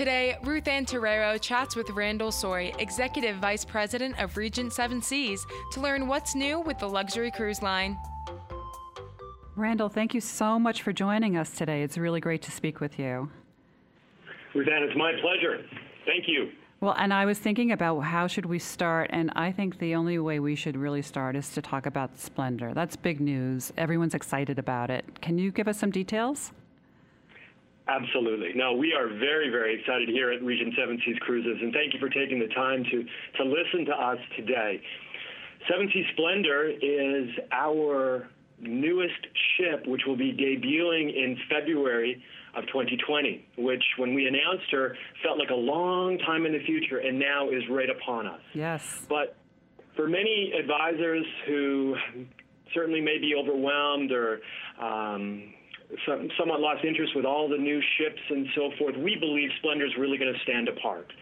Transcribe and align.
Today, 0.00 0.38
Ruth 0.44 0.66
Ann 0.66 0.86
Terrero 0.86 1.38
chats 1.38 1.76
with 1.76 1.90
Randall 1.90 2.32
Soy, 2.32 2.72
Executive 2.78 3.36
Vice 3.36 3.66
President 3.66 4.18
of 4.18 4.38
Regent 4.38 4.72
Seven 4.72 5.02
Seas, 5.02 5.44
to 5.72 5.80
learn 5.82 6.08
what's 6.08 6.34
new 6.34 6.58
with 6.58 6.78
the 6.78 6.88
luxury 6.88 7.30
cruise 7.30 7.60
line. 7.60 7.98
Randall, 9.56 9.90
thank 9.90 10.14
you 10.14 10.22
so 10.22 10.58
much 10.58 10.80
for 10.80 10.94
joining 10.94 11.36
us 11.36 11.50
today. 11.50 11.82
It's 11.82 11.98
really 11.98 12.18
great 12.18 12.40
to 12.40 12.50
speak 12.50 12.80
with 12.80 12.98
you. 12.98 13.30
Ruth 14.54 14.68
Ann, 14.74 14.84
it's 14.84 14.96
my 14.96 15.12
pleasure. 15.20 15.66
Thank 16.06 16.24
you. 16.26 16.50
Well, 16.80 16.94
and 16.96 17.12
I 17.12 17.26
was 17.26 17.38
thinking 17.38 17.70
about 17.70 18.00
how 18.00 18.26
should 18.26 18.46
we 18.46 18.58
start, 18.58 19.10
and 19.12 19.30
I 19.36 19.52
think 19.52 19.80
the 19.80 19.96
only 19.96 20.18
way 20.18 20.40
we 20.40 20.54
should 20.54 20.78
really 20.78 21.02
start 21.02 21.36
is 21.36 21.50
to 21.50 21.60
talk 21.60 21.84
about 21.84 22.18
Splendor. 22.18 22.72
That's 22.72 22.96
big 22.96 23.20
news. 23.20 23.70
Everyone's 23.76 24.14
excited 24.14 24.58
about 24.58 24.88
it. 24.88 25.20
Can 25.20 25.36
you 25.36 25.52
give 25.52 25.68
us 25.68 25.76
some 25.76 25.90
details? 25.90 26.52
Absolutely. 27.90 28.52
No, 28.54 28.74
we 28.74 28.92
are 28.92 29.08
very, 29.08 29.50
very 29.50 29.78
excited 29.80 30.08
here 30.08 30.30
at 30.30 30.42
Regent 30.42 30.74
Seven 30.78 31.00
Seas 31.04 31.16
Cruises, 31.20 31.58
and 31.60 31.72
thank 31.72 31.92
you 31.92 31.98
for 31.98 32.08
taking 32.08 32.38
the 32.38 32.52
time 32.54 32.84
to, 32.84 33.04
to 33.38 33.44
listen 33.44 33.84
to 33.86 33.92
us 33.92 34.18
today. 34.36 34.80
Seven 35.68 35.90
Seas 35.92 36.06
Splendor 36.12 36.70
is 36.80 37.28
our 37.52 38.28
newest 38.60 39.26
ship, 39.56 39.86
which 39.86 40.02
will 40.06 40.16
be 40.16 40.32
debuting 40.32 41.08
in 41.08 41.36
February 41.48 42.22
of 42.54 42.64
2020, 42.66 43.44
which 43.58 43.82
when 43.96 44.14
we 44.14 44.26
announced 44.26 44.70
her 44.70 44.96
felt 45.22 45.38
like 45.38 45.50
a 45.50 45.54
long 45.54 46.18
time 46.18 46.46
in 46.46 46.52
the 46.52 46.62
future 46.64 46.98
and 46.98 47.18
now 47.18 47.48
is 47.48 47.62
right 47.70 47.90
upon 47.90 48.26
us. 48.26 48.40
Yes. 48.54 49.02
But 49.08 49.36
for 49.96 50.08
many 50.08 50.52
advisors 50.58 51.24
who 51.46 51.96
certainly 52.74 53.00
may 53.00 53.18
be 53.18 53.34
overwhelmed 53.34 54.12
or 54.12 54.40
um, 54.80 55.54
some, 56.06 56.28
somewhat 56.38 56.60
lost 56.60 56.84
interest 56.84 57.14
with 57.14 57.24
all 57.24 57.48
the 57.48 57.56
new 57.56 57.80
ships 57.98 58.20
and 58.28 58.46
so 58.54 58.70
forth, 58.78 58.96
we 58.96 59.16
believe 59.16 59.50
Splendor 59.58 59.86
is 59.86 59.92
really 59.98 60.18
going 60.18 60.32
to 60.32 60.40
stand 60.40 60.68
apart. 60.68 61.12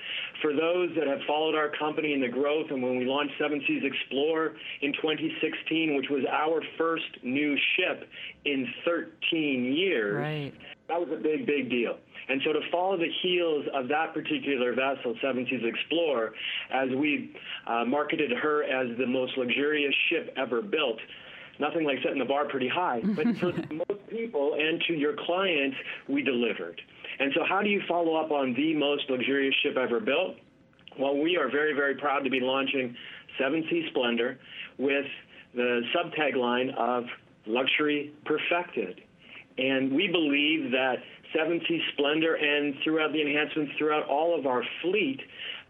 For 0.42 0.52
those 0.52 0.90
that 0.96 1.06
have 1.06 1.20
followed 1.26 1.54
our 1.54 1.70
company 1.78 2.12
in 2.12 2.20
the 2.20 2.28
growth, 2.28 2.70
and 2.70 2.82
when 2.82 2.98
we 2.98 3.04
launched 3.04 3.34
Seven 3.40 3.62
Seas 3.66 3.82
Explorer 3.84 4.56
in 4.82 4.92
2016, 4.94 5.96
which 5.96 6.08
was 6.10 6.24
our 6.30 6.62
first 6.76 7.08
new 7.22 7.56
ship 7.76 8.08
in 8.44 8.66
13 8.84 9.72
years, 9.72 10.16
right. 10.16 10.52
that 10.88 11.00
was 11.00 11.08
a 11.12 11.20
big, 11.20 11.46
big 11.46 11.70
deal. 11.70 11.96
And 12.28 12.42
so 12.44 12.52
to 12.52 12.60
follow 12.70 12.96
the 12.98 13.10
heels 13.22 13.64
of 13.74 13.88
that 13.88 14.12
particular 14.12 14.74
vessel, 14.74 15.16
Seven 15.22 15.46
Seas 15.48 15.62
Explorer, 15.64 16.34
as 16.70 16.90
we 16.90 17.34
uh, 17.66 17.84
marketed 17.86 18.30
her 18.32 18.64
as 18.64 18.96
the 18.98 19.06
most 19.06 19.36
luxurious 19.38 19.94
ship 20.10 20.34
ever 20.36 20.60
built, 20.60 20.98
nothing 21.58 21.84
like 21.84 21.98
setting 22.02 22.18
the 22.18 22.24
bar 22.24 22.46
pretty 22.46 22.68
high. 22.68 23.00
But 23.02 23.36
for 23.38 23.52
people 24.10 24.54
and 24.58 24.82
to 24.88 24.94
your 24.94 25.14
clients, 25.26 25.76
we 26.08 26.22
delivered. 26.22 26.80
And 27.18 27.32
so, 27.34 27.40
how 27.48 27.62
do 27.62 27.68
you 27.68 27.82
follow 27.88 28.16
up 28.16 28.30
on 28.30 28.54
the 28.54 28.74
most 28.74 29.04
luxurious 29.08 29.54
ship 29.62 29.76
ever 29.76 30.00
built? 30.00 30.36
Well, 30.98 31.16
we 31.16 31.36
are 31.36 31.50
very, 31.50 31.74
very 31.74 31.94
proud 31.94 32.20
to 32.24 32.30
be 32.30 32.40
launching 32.40 32.96
Seven 33.38 33.64
Seas 33.70 33.86
Splendor 33.90 34.38
with 34.78 35.06
the 35.54 35.82
subtagline 35.94 36.74
of 36.76 37.04
Luxury 37.46 38.12
Perfected. 38.24 39.00
And 39.56 39.92
we 39.92 40.08
believe 40.08 40.70
that 40.72 40.96
Seven 41.36 41.60
Seas 41.68 41.82
Splendor 41.92 42.34
and 42.34 42.74
throughout 42.84 43.12
the 43.12 43.20
enhancements 43.20 43.72
throughout 43.78 44.06
all 44.06 44.38
of 44.38 44.46
our 44.46 44.62
fleet 44.82 45.20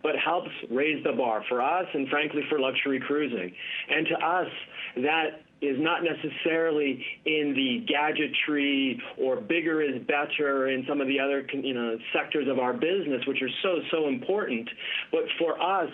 but 0.02 0.14
helps 0.16 0.50
raise 0.70 1.02
the 1.04 1.12
bar 1.12 1.44
for 1.48 1.60
us 1.60 1.86
and 1.92 2.08
frankly 2.08 2.42
for 2.48 2.60
luxury 2.60 3.00
cruising. 3.00 3.52
And 3.90 4.06
to 4.06 4.14
us, 4.14 4.48
that 4.96 5.42
is 5.60 5.76
not 5.78 6.02
necessarily 6.04 7.04
in 7.24 7.52
the 7.54 7.84
gadgetry 7.86 9.00
or 9.18 9.36
bigger 9.36 9.82
is 9.82 10.00
better 10.06 10.68
in 10.68 10.84
some 10.88 11.00
of 11.00 11.08
the 11.08 11.18
other 11.18 11.44
you 11.52 11.74
know 11.74 11.98
sectors 12.12 12.48
of 12.48 12.58
our 12.58 12.72
business, 12.72 13.26
which 13.26 13.42
are 13.42 13.50
so 13.62 13.80
so 13.90 14.08
important. 14.08 14.68
But 15.10 15.24
for 15.38 15.60
us, 15.60 15.90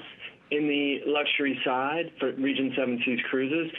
in 0.51 0.69
the 0.69 1.01
luxury 1.07 1.59
side, 1.65 2.13
for 2.21 2.33
Regent 2.33 2.73
Seven 2.77 3.01
Seas 3.05 3.21
Cruises, 3.31 3.73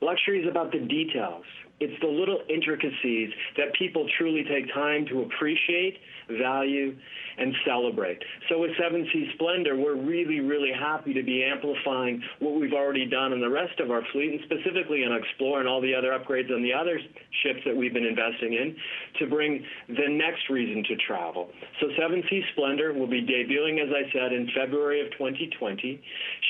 luxury 0.00 0.40
is 0.42 0.48
about 0.48 0.72
the 0.72 0.78
details. 0.78 1.44
It's 1.78 2.00
the 2.00 2.08
little 2.08 2.40
intricacies 2.48 3.30
that 3.56 3.74
people 3.74 4.08
truly 4.16 4.44
take 4.44 4.72
time 4.72 5.06
to 5.06 5.22
appreciate, 5.22 5.98
value, 6.28 6.96
and 7.38 7.54
celebrate. 7.66 8.18
So 8.48 8.58
with 8.58 8.70
7 8.80 9.06
Seas 9.12 9.28
Splendor, 9.34 9.76
we're 9.76 9.94
really, 9.94 10.40
really 10.40 10.72
happy 10.72 11.12
to 11.12 11.22
be 11.22 11.44
amplifying 11.44 12.22
what 12.38 12.58
we've 12.58 12.72
already 12.72 13.04
done 13.04 13.34
in 13.34 13.40
the 13.40 13.50
rest 13.50 13.78
of 13.78 13.90
our 13.90 14.02
fleet, 14.12 14.32
and 14.32 14.40
specifically 14.44 15.02
in 15.02 15.12
Explorer 15.12 15.60
and 15.60 15.68
all 15.68 15.82
the 15.82 15.94
other 15.94 16.18
upgrades 16.18 16.50
on 16.50 16.62
the 16.62 16.72
other 16.72 16.98
ships 17.42 17.60
that 17.66 17.76
we've 17.76 17.92
been 17.92 18.06
investing 18.06 18.54
in, 18.54 18.74
to 19.18 19.26
bring 19.26 19.62
the 19.88 20.08
next 20.08 20.48
reason 20.48 20.82
to 20.84 20.96
travel. 20.96 21.50
So 21.80 21.88
7 21.98 22.22
Seas 22.30 22.44
Splendor 22.52 22.94
will 22.94 23.06
be 23.06 23.20
debuting, 23.20 23.82
as 23.82 23.90
I 23.92 24.10
said, 24.12 24.32
in 24.32 24.48
February 24.56 25.04
of 25.04 25.12
2020. 25.12 26.02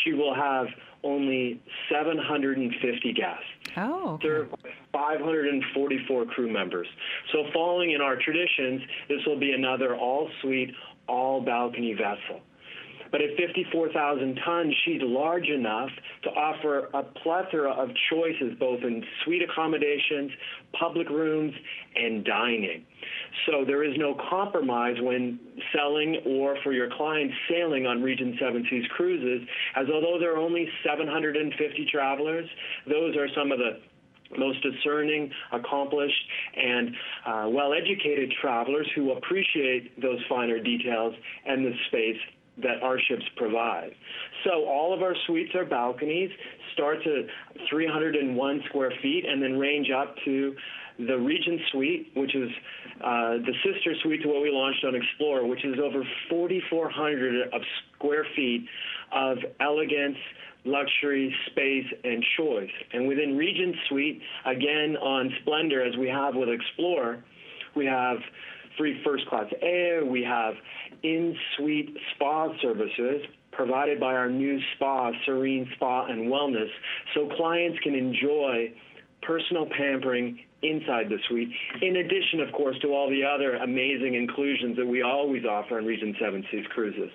She 0.05 0.13
will 0.13 0.35
have 0.35 0.69
only 1.03 1.61
750 1.91 3.13
guests. 3.13 3.45
Oh. 3.77 4.19
Okay. 4.25 4.49
544 4.97 6.25
crew 6.27 6.51
members. 6.51 6.87
So, 7.33 7.45
following 7.53 7.93
in 7.93 8.01
our 8.01 8.17
traditions, 8.17 8.81
this 9.09 9.21
will 9.27 9.39
be 9.39 9.53
another 9.53 9.95
all 9.95 10.31
suite, 10.41 10.73
all 11.07 11.43
balcony 11.43 11.93
vessel. 11.93 12.41
But 13.13 13.21
at 13.21 13.37
54,000 13.37 14.41
tons, 14.45 14.75
she's 14.85 15.01
large 15.03 15.49
enough 15.49 15.91
to 16.25 16.31
offer 16.31 16.89
a 16.93 17.03
plethora 17.23 17.71
of 17.71 17.91
choices, 18.11 18.55
both 18.59 18.83
in 18.83 19.05
suite 19.25 19.43
accommodations, 19.43 20.33
public 20.79 21.09
rooms, 21.09 21.55
and 21.95 22.25
dining. 22.25 22.85
So 23.47 23.65
there 23.65 23.85
is 23.85 23.97
no 23.97 24.17
compromise 24.29 24.97
when 25.01 25.39
selling 25.75 26.17
or 26.27 26.57
for 26.65 26.73
your 26.73 26.89
clients 26.97 27.35
sailing 27.49 27.87
on 27.87 28.03
Regent 28.03 28.37
Seven 28.41 28.67
Seas 28.69 28.87
cruises, 28.97 29.47
as 29.77 29.87
although 29.93 30.19
there 30.19 30.35
are 30.35 30.39
only 30.39 30.69
750 30.85 31.87
travelers, 31.93 32.49
those 32.89 33.17
are 33.17 33.29
some 33.37 33.53
of 33.53 33.59
the 33.59 33.79
most 34.37 34.63
discerning, 34.63 35.31
accomplished, 35.53 36.23
and 36.57 36.91
uh, 37.27 37.49
well 37.49 37.73
educated 37.73 38.33
travelers 38.41 38.89
who 38.95 39.13
appreciate 39.13 40.01
those 40.01 40.19
finer 40.29 40.59
details 40.59 41.15
and 41.47 41.65
the 41.65 41.73
space 41.89 42.19
that 42.59 42.83
our 42.83 42.99
ships 42.99 43.25
provide. 43.37 43.91
So 44.45 44.65
all 44.65 44.95
of 44.95 45.03
our 45.03 45.15
suites 45.27 45.55
are 45.55 45.65
balconies, 45.65 46.31
starts 46.73 47.03
at 47.05 47.69
301 47.69 48.63
square 48.69 48.93
feet, 49.03 49.25
and 49.27 49.43
then 49.43 49.59
range 49.59 49.89
up 49.91 50.15
to 50.25 50.55
the 50.99 51.19
Regent 51.19 51.61
Suite, 51.73 52.11
which 52.17 52.35
is 52.35 52.49
uh, 53.05 53.37
the 53.45 53.53
sister 53.63 53.95
suite 54.03 54.23
to 54.23 54.29
what 54.29 54.43
we 54.43 54.51
launched 54.51 54.85
on 54.85 54.95
Explorer, 54.95 55.47
which 55.47 55.65
is 55.65 55.75
over 55.83 56.03
4,400 56.31 57.53
of 57.53 57.61
square 57.95 58.27
feet 58.35 58.67
of 59.13 59.39
elegance, 59.61 60.17
luxury, 60.67 61.35
space, 61.47 61.87
and 62.05 62.25
choice. 62.37 62.71
And 62.93 63.07
within 63.09 63.37
Regent 63.37 63.77
Suite, 63.89 64.21
again 64.45 64.97
on 64.97 65.33
Splendor, 65.43 65.83
as 65.83 65.97
we 65.97 66.09
have 66.09 66.35
with 66.35 66.49
Explorer, 66.49 67.25
we 67.75 67.87
have 67.87 68.19
free 68.77 69.01
first 69.05 69.27
class 69.29 69.47
air, 69.63 70.05
we 70.05 70.23
have 70.23 70.55
in 71.03 71.37
suite 71.57 71.97
spa 72.15 72.49
services 72.61 73.23
provided 73.53 73.99
by 73.99 74.15
our 74.15 74.29
new 74.29 74.59
spa, 74.75 75.11
Serene 75.25 75.69
Spa 75.77 76.07
and 76.07 76.31
Wellness, 76.31 76.69
so 77.15 77.29
clients 77.37 77.79
can 77.83 77.95
enjoy 77.95 78.73
personal 79.23 79.67
pampering 79.67 80.39
inside 80.71 81.09
the 81.09 81.19
suite, 81.29 81.49
in 81.83 81.97
addition, 81.97 82.41
of 82.41 82.53
course, 82.53 82.77
to 82.83 82.89
all 82.89 83.09
the 83.09 83.25
other 83.25 83.57
amazing 83.57 84.15
inclusions 84.15 84.77
that 84.77 84.87
we 84.87 85.03
always 85.03 85.45
offer 85.45 85.79
on 85.79 85.85
Regent 85.85 86.17
Seven 86.21 86.45
Seas 86.51 86.67
cruises. 86.75 87.11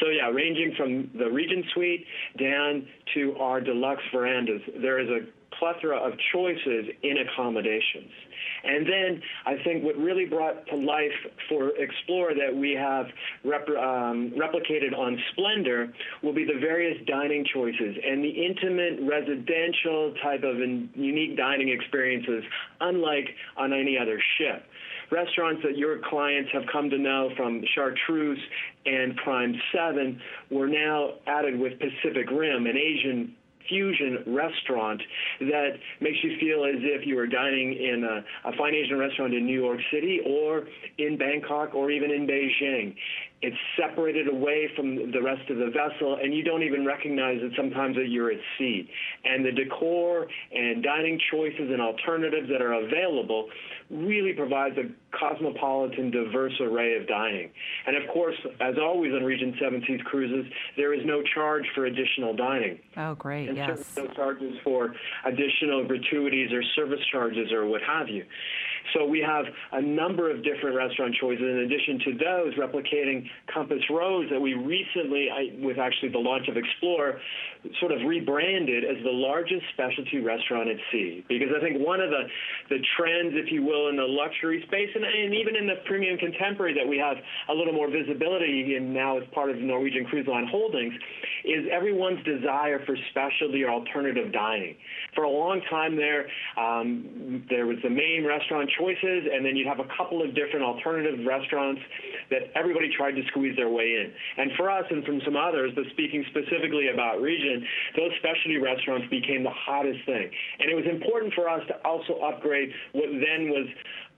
So, 0.00 0.08
yeah, 0.08 0.28
ranging 0.28 0.74
from 0.76 1.10
the 1.18 1.30
Regent 1.30 1.64
Suite 1.74 2.06
down 2.38 2.86
to 3.14 3.36
our 3.38 3.60
deluxe 3.60 4.02
verandas, 4.12 4.62
there 4.80 4.98
is 4.98 5.08
a 5.08 5.20
plethora 5.62 5.96
of 5.96 6.12
choices 6.32 6.86
in 7.04 7.18
accommodations. 7.18 8.10
And 8.64 8.84
then 8.84 9.22
I 9.46 9.62
think 9.62 9.84
what 9.84 9.96
really 9.96 10.24
brought 10.24 10.66
to 10.66 10.76
life 10.76 11.14
for 11.48 11.70
Explorer 11.78 12.34
that 12.34 12.54
we 12.54 12.72
have 12.72 13.06
rep- 13.44 13.68
um, 13.68 14.32
replicated 14.34 14.92
on 14.96 15.16
Splendor 15.30 15.92
will 16.24 16.34
be 16.34 16.44
the 16.44 16.58
various 16.58 16.98
dining 17.06 17.46
choices 17.54 17.96
and 18.04 18.24
the 18.24 18.28
intimate 18.28 18.98
residential 19.08 20.14
type 20.20 20.42
of 20.42 20.56
unique 20.58 21.36
dining 21.36 21.68
experiences, 21.68 22.42
unlike 22.80 23.28
on 23.56 23.72
any 23.72 23.96
other 23.96 24.20
ship 24.38 24.64
restaurants 25.10 25.60
that 25.62 25.76
your 25.76 25.98
clients 26.08 26.48
have 26.54 26.62
come 26.72 26.88
to 26.88 26.96
know 26.96 27.28
from 27.36 27.62
Chartreuse 27.74 28.40
and 28.86 29.14
Prime 29.16 29.54
7 29.70 30.18
were 30.50 30.66
now 30.66 31.10
added 31.26 31.58
with 31.58 31.74
Pacific 31.78 32.30
Rim, 32.30 32.66
an 32.66 32.78
Asian 32.78 33.36
fusion 33.68 34.24
restaurant 34.26 35.00
that 35.40 35.72
makes 36.00 36.18
you 36.22 36.38
feel 36.38 36.64
as 36.64 36.80
if 36.80 37.06
you 37.06 37.18
are 37.18 37.26
dining 37.26 37.72
in 37.72 38.04
a, 38.04 38.48
a 38.48 38.56
fine 38.56 38.74
Asian 38.74 38.98
restaurant 38.98 39.34
in 39.34 39.46
New 39.46 39.60
York 39.60 39.80
City 39.92 40.20
or 40.26 40.64
in 40.98 41.16
Bangkok 41.18 41.74
or 41.74 41.90
even 41.90 42.10
in 42.10 42.26
Beijing. 42.26 42.94
It's 43.44 43.56
separated 43.76 44.28
away 44.28 44.70
from 44.76 45.10
the 45.10 45.20
rest 45.20 45.50
of 45.50 45.56
the 45.56 45.66
vessel, 45.66 46.16
and 46.22 46.32
you 46.32 46.44
don't 46.44 46.62
even 46.62 46.86
recognize 46.86 47.38
it 47.42 47.52
sometimes 47.56 47.96
that 47.96 48.06
you're 48.08 48.30
at 48.30 48.38
sea. 48.56 48.88
And 49.24 49.44
the 49.44 49.50
decor 49.50 50.28
and 50.52 50.80
dining 50.80 51.18
choices 51.28 51.68
and 51.72 51.82
alternatives 51.82 52.48
that 52.52 52.62
are 52.62 52.74
available 52.74 53.48
really 53.90 54.32
provides 54.32 54.76
a 54.78 54.84
cosmopolitan, 55.18 56.10
diverse 56.10 56.54
array 56.60 56.96
of 56.96 57.06
dining. 57.06 57.50
And 57.86 57.96
of 57.96 58.08
course, 58.12 58.36
as 58.60 58.74
always 58.80 59.12
on 59.12 59.22
Regent 59.22 59.54
Seven 59.60 59.82
Seas 59.86 60.00
cruises, 60.04 60.50
there 60.76 60.94
is 60.94 61.00
no 61.04 61.22
charge 61.34 61.64
for 61.74 61.86
additional 61.86 62.34
dining. 62.34 62.78
Oh, 62.96 63.14
great! 63.14 63.48
And 63.48 63.56
yes. 63.56 63.94
No 63.96 64.06
charges 64.08 64.54
for 64.64 64.94
additional 65.24 65.86
gratuities 65.86 66.52
or 66.52 66.62
service 66.74 67.00
charges 67.10 67.52
or 67.52 67.66
what 67.66 67.82
have 67.82 68.08
you. 68.08 68.24
So 68.94 69.06
we 69.06 69.20
have 69.20 69.44
a 69.72 69.80
number 69.80 70.30
of 70.30 70.42
different 70.42 70.76
restaurant 70.76 71.14
choices. 71.20 71.42
In 71.42 71.58
addition 71.58 71.98
to 72.00 72.18
those, 72.18 72.54
replicating 72.54 73.28
Compass 73.52 73.82
Rose 73.90 74.28
that 74.30 74.40
we 74.40 74.54
recently, 74.54 75.28
with 75.62 75.78
actually 75.78 76.10
the 76.10 76.18
launch 76.18 76.48
of 76.48 76.56
Explorer, 76.56 77.20
sort 77.78 77.92
of 77.92 78.02
rebranded 78.06 78.84
as 78.84 79.02
the 79.04 79.10
largest 79.10 79.62
specialty 79.72 80.18
restaurant 80.18 80.68
at 80.68 80.76
sea. 80.90 81.24
Because 81.28 81.48
I 81.56 81.60
think 81.60 81.78
one 81.78 82.00
of 82.00 82.10
the, 82.10 82.26
the 82.70 82.78
trends, 82.96 83.34
if 83.34 83.52
you 83.52 83.62
will, 83.62 83.88
in 83.88 83.96
the 83.96 84.06
luxury 84.06 84.62
space 84.66 84.90
and, 85.02 85.24
and 85.24 85.34
even 85.34 85.56
in 85.56 85.66
the 85.66 85.82
premium 85.86 86.18
contemporary 86.18 86.74
that 86.74 86.86
we 86.86 86.98
have 86.98 87.16
a 87.48 87.54
little 87.54 87.72
more 87.72 87.90
visibility 87.90 88.76
in 88.76 88.92
now 88.92 89.18
as 89.18 89.24
part 89.32 89.50
of 89.50 89.56
Norwegian 89.58 90.04
Cruise 90.04 90.26
Line 90.26 90.46
Holdings 90.50 90.94
is 91.44 91.66
everyone's 91.72 92.22
desire 92.24 92.84
for 92.86 92.96
specialty 93.10 93.64
or 93.64 93.70
alternative 93.70 94.32
dining. 94.32 94.76
For 95.14 95.24
a 95.24 95.30
long 95.30 95.60
time 95.68 95.96
there, 95.96 96.26
um, 96.56 97.44
there 97.50 97.66
was 97.66 97.78
the 97.82 97.90
main 97.90 98.24
restaurant 98.26 98.70
choices, 98.78 99.28
and 99.32 99.44
then 99.44 99.56
you'd 99.56 99.66
have 99.66 99.80
a 99.80 99.88
couple 99.96 100.22
of 100.22 100.34
different 100.34 100.64
alternative 100.64 101.18
restaurants 101.26 101.80
that 102.30 102.50
everybody 102.54 102.90
tried 102.96 103.12
to 103.12 103.22
squeeze 103.28 103.56
their 103.56 103.68
way 103.68 103.98
in. 104.00 104.12
And 104.38 104.52
for 104.56 104.70
us 104.70 104.84
and 104.90 105.04
from 105.04 105.20
some 105.24 105.36
others, 105.36 105.72
but 105.74 105.84
speaking 105.92 106.24
specifically 106.30 106.88
about 106.94 107.20
Regent, 107.20 107.64
those 107.96 108.12
specialty 108.18 108.58
restaurants 108.58 109.08
became 109.10 109.42
the 109.42 109.54
hottest 109.54 109.98
thing. 110.06 110.30
And 110.60 110.70
it 110.70 110.74
was 110.74 110.86
important 110.86 111.34
for 111.34 111.48
us 111.48 111.62
to 111.68 111.74
also 111.84 112.14
upgrade 112.22 112.70
what 112.92 113.10
then 113.10 113.50
was 113.50 113.66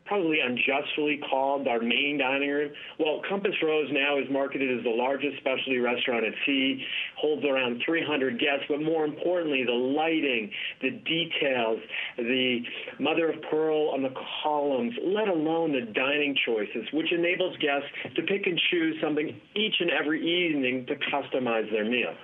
probably 0.06 0.38
unjustly 0.40 1.20
called 1.30 1.66
our 1.66 1.80
main 1.80 2.18
dining 2.18 2.50
room. 2.50 2.70
Well, 2.98 3.22
Compass 3.28 3.54
Rose 3.62 3.88
now 3.90 4.18
is 4.18 4.26
marketed 4.30 4.78
as 4.78 4.84
the 4.84 4.90
largest 4.90 5.38
specialty 5.38 5.78
restaurant 5.78 6.24
at 6.24 6.32
sea, 6.44 6.84
holds 7.16 7.44
around 7.44 7.82
300 7.84 8.38
guests, 8.38 8.66
but 8.68 8.82
more 8.82 9.04
importantly, 9.04 9.64
the 9.64 9.72
lighting, 9.72 10.50
the 10.82 10.90
details, 10.90 11.80
the 12.18 12.60
mother 13.00 13.30
of 13.30 13.42
pearl 13.50 13.90
on 13.90 14.02
the 14.02 14.12
columns, 14.42 14.92
let 15.04 15.28
alone 15.28 15.72
the 15.72 15.92
dining 15.92 16.36
choices, 16.44 16.86
which 16.92 17.10
enables 17.12 17.56
guests 17.58 17.88
to 18.14 18.22
pick 18.22 18.46
and 18.46 18.60
choose 18.70 18.96
something 19.02 19.40
each 19.54 19.76
and 19.80 19.90
every 19.90 20.20
evening 20.20 20.86
to 20.86 20.96
customize 21.10 21.70
their 21.70 21.84
meal. 21.84 22.14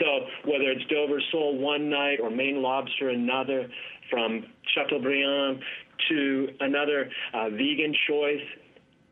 So 0.00 0.50
whether 0.50 0.70
it's 0.70 0.84
Dover 0.90 1.20
sole 1.30 1.58
one 1.58 1.90
night 1.90 2.18
or 2.22 2.30
Maine 2.30 2.62
lobster 2.62 3.10
another, 3.10 3.68
from 4.10 4.44
Chateaubriand 4.74 5.60
to 6.08 6.48
another 6.60 7.10
uh, 7.34 7.50
vegan 7.50 7.94
choice. 8.08 8.42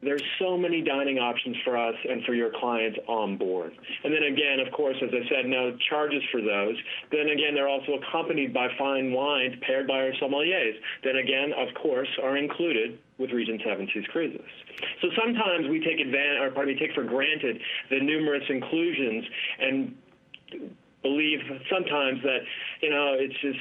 There's 0.02 0.22
so 0.38 0.58
many 0.58 0.82
dining 0.82 1.18
options 1.18 1.56
for 1.64 1.78
us 1.78 1.94
and 2.08 2.22
for 2.24 2.34
your 2.34 2.50
clients 2.60 2.98
on 3.08 3.38
board. 3.38 3.72
And 4.04 4.12
then 4.12 4.24
again, 4.24 4.60
of 4.60 4.70
course, 4.74 4.96
as 5.02 5.08
I 5.08 5.26
said, 5.30 5.46
no 5.46 5.74
charges 5.88 6.22
for 6.30 6.42
those. 6.42 6.76
Then 7.10 7.32
again, 7.32 7.54
they're 7.54 7.68
also 7.68 7.94
accompanied 7.94 8.52
by 8.52 8.68
fine 8.78 9.12
wines 9.12 9.54
paired 9.66 9.88
by 9.88 10.04
our 10.04 10.12
sommeliers. 10.20 10.74
Then 11.02 11.16
again, 11.16 11.52
of 11.56 11.72
course, 11.80 12.08
are 12.22 12.36
included 12.36 12.98
with 13.16 13.30
Regent 13.30 13.62
Seven 13.64 13.88
Seas 13.94 14.04
Cruises. 14.12 14.44
So 15.00 15.08
sometimes 15.16 15.68
we 15.70 15.80
take 15.80 16.00
advantage, 16.00 16.42
or 16.42 16.50
pardon 16.50 16.74
me, 16.74 16.80
take 16.80 16.94
for 16.94 17.04
granted 17.04 17.58
the 17.88 18.00
numerous 18.00 18.44
inclusions 18.50 19.24
and 19.58 19.94
believe 21.04 21.38
sometimes 21.70 22.20
that 22.24 22.40
you 22.80 22.90
know 22.90 23.14
it's 23.14 23.38
just 23.40 23.60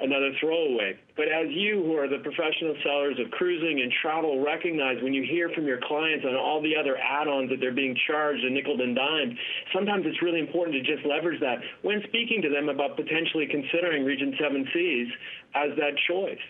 another 0.00 0.32
throwaway. 0.40 0.98
But 1.16 1.28
as 1.28 1.50
you, 1.50 1.82
who 1.84 1.96
are 1.96 2.08
the 2.08 2.18
professional 2.24 2.74
sellers 2.82 3.18
of 3.20 3.30
cruising 3.32 3.80
and 3.82 3.92
travel, 4.00 4.42
recognize 4.42 5.02
when 5.02 5.12
you 5.12 5.22
hear 5.22 5.50
from 5.54 5.66
your 5.66 5.78
clients 5.84 6.24
on 6.24 6.34
all 6.34 6.62
the 6.62 6.74
other 6.74 6.96
add 6.96 7.28
ons 7.28 7.50
that 7.50 7.60
they're 7.60 7.74
being 7.74 7.96
charged 8.06 8.42
and 8.44 8.54
nickel 8.54 8.80
and 8.80 8.96
dimed, 8.96 9.36
sometimes 9.74 10.04
it's 10.06 10.22
really 10.22 10.40
important 10.40 10.74
to 10.74 10.82
just 10.82 11.04
leverage 11.06 11.40
that 11.40 11.58
when 11.82 12.00
speaking 12.08 12.40
to 12.42 12.48
them 12.48 12.68
about 12.68 12.96
potentially 12.96 13.46
considering 13.46 14.04
Regent 14.04 14.34
Seven 14.40 14.66
Seas 14.72 15.08
as 15.54 15.76
that 15.76 15.92
choice. 16.08 16.42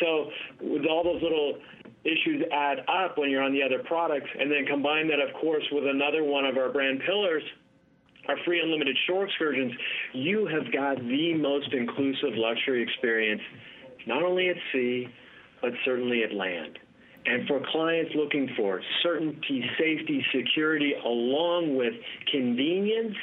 So, 0.00 0.30
with 0.62 0.86
all 0.86 1.02
those 1.02 1.22
little 1.22 1.58
issues 2.04 2.44
add 2.52 2.84
up 2.86 3.18
when 3.18 3.30
you're 3.30 3.42
on 3.42 3.52
the 3.52 3.62
other 3.62 3.82
products, 3.82 4.28
and 4.38 4.50
then 4.50 4.66
combine 4.66 5.08
that, 5.08 5.18
of 5.18 5.34
course, 5.40 5.64
with 5.72 5.84
another 5.86 6.22
one 6.22 6.44
of 6.44 6.56
our 6.56 6.70
brand 6.70 7.00
pillars 7.04 7.42
our 8.28 8.36
free 8.44 8.60
unlimited 8.60 8.96
shore 9.06 9.24
excursions, 9.26 9.72
you 10.12 10.46
have 10.46 10.72
got 10.72 10.98
the 10.98 11.34
most 11.34 11.72
inclusive 11.72 12.34
luxury 12.34 12.82
experience, 12.82 13.42
not 14.06 14.22
only 14.22 14.48
at 14.48 14.56
sea, 14.72 15.08
but 15.60 15.72
certainly 15.84 16.22
at 16.22 16.32
land. 16.32 16.78
And 17.26 17.46
for 17.48 17.60
clients 17.72 18.12
looking 18.14 18.50
for 18.56 18.82
certainty, 19.02 19.64
safety, 19.78 20.24
security, 20.34 20.92
along 21.04 21.76
with 21.76 21.94
convenience, 22.30 23.16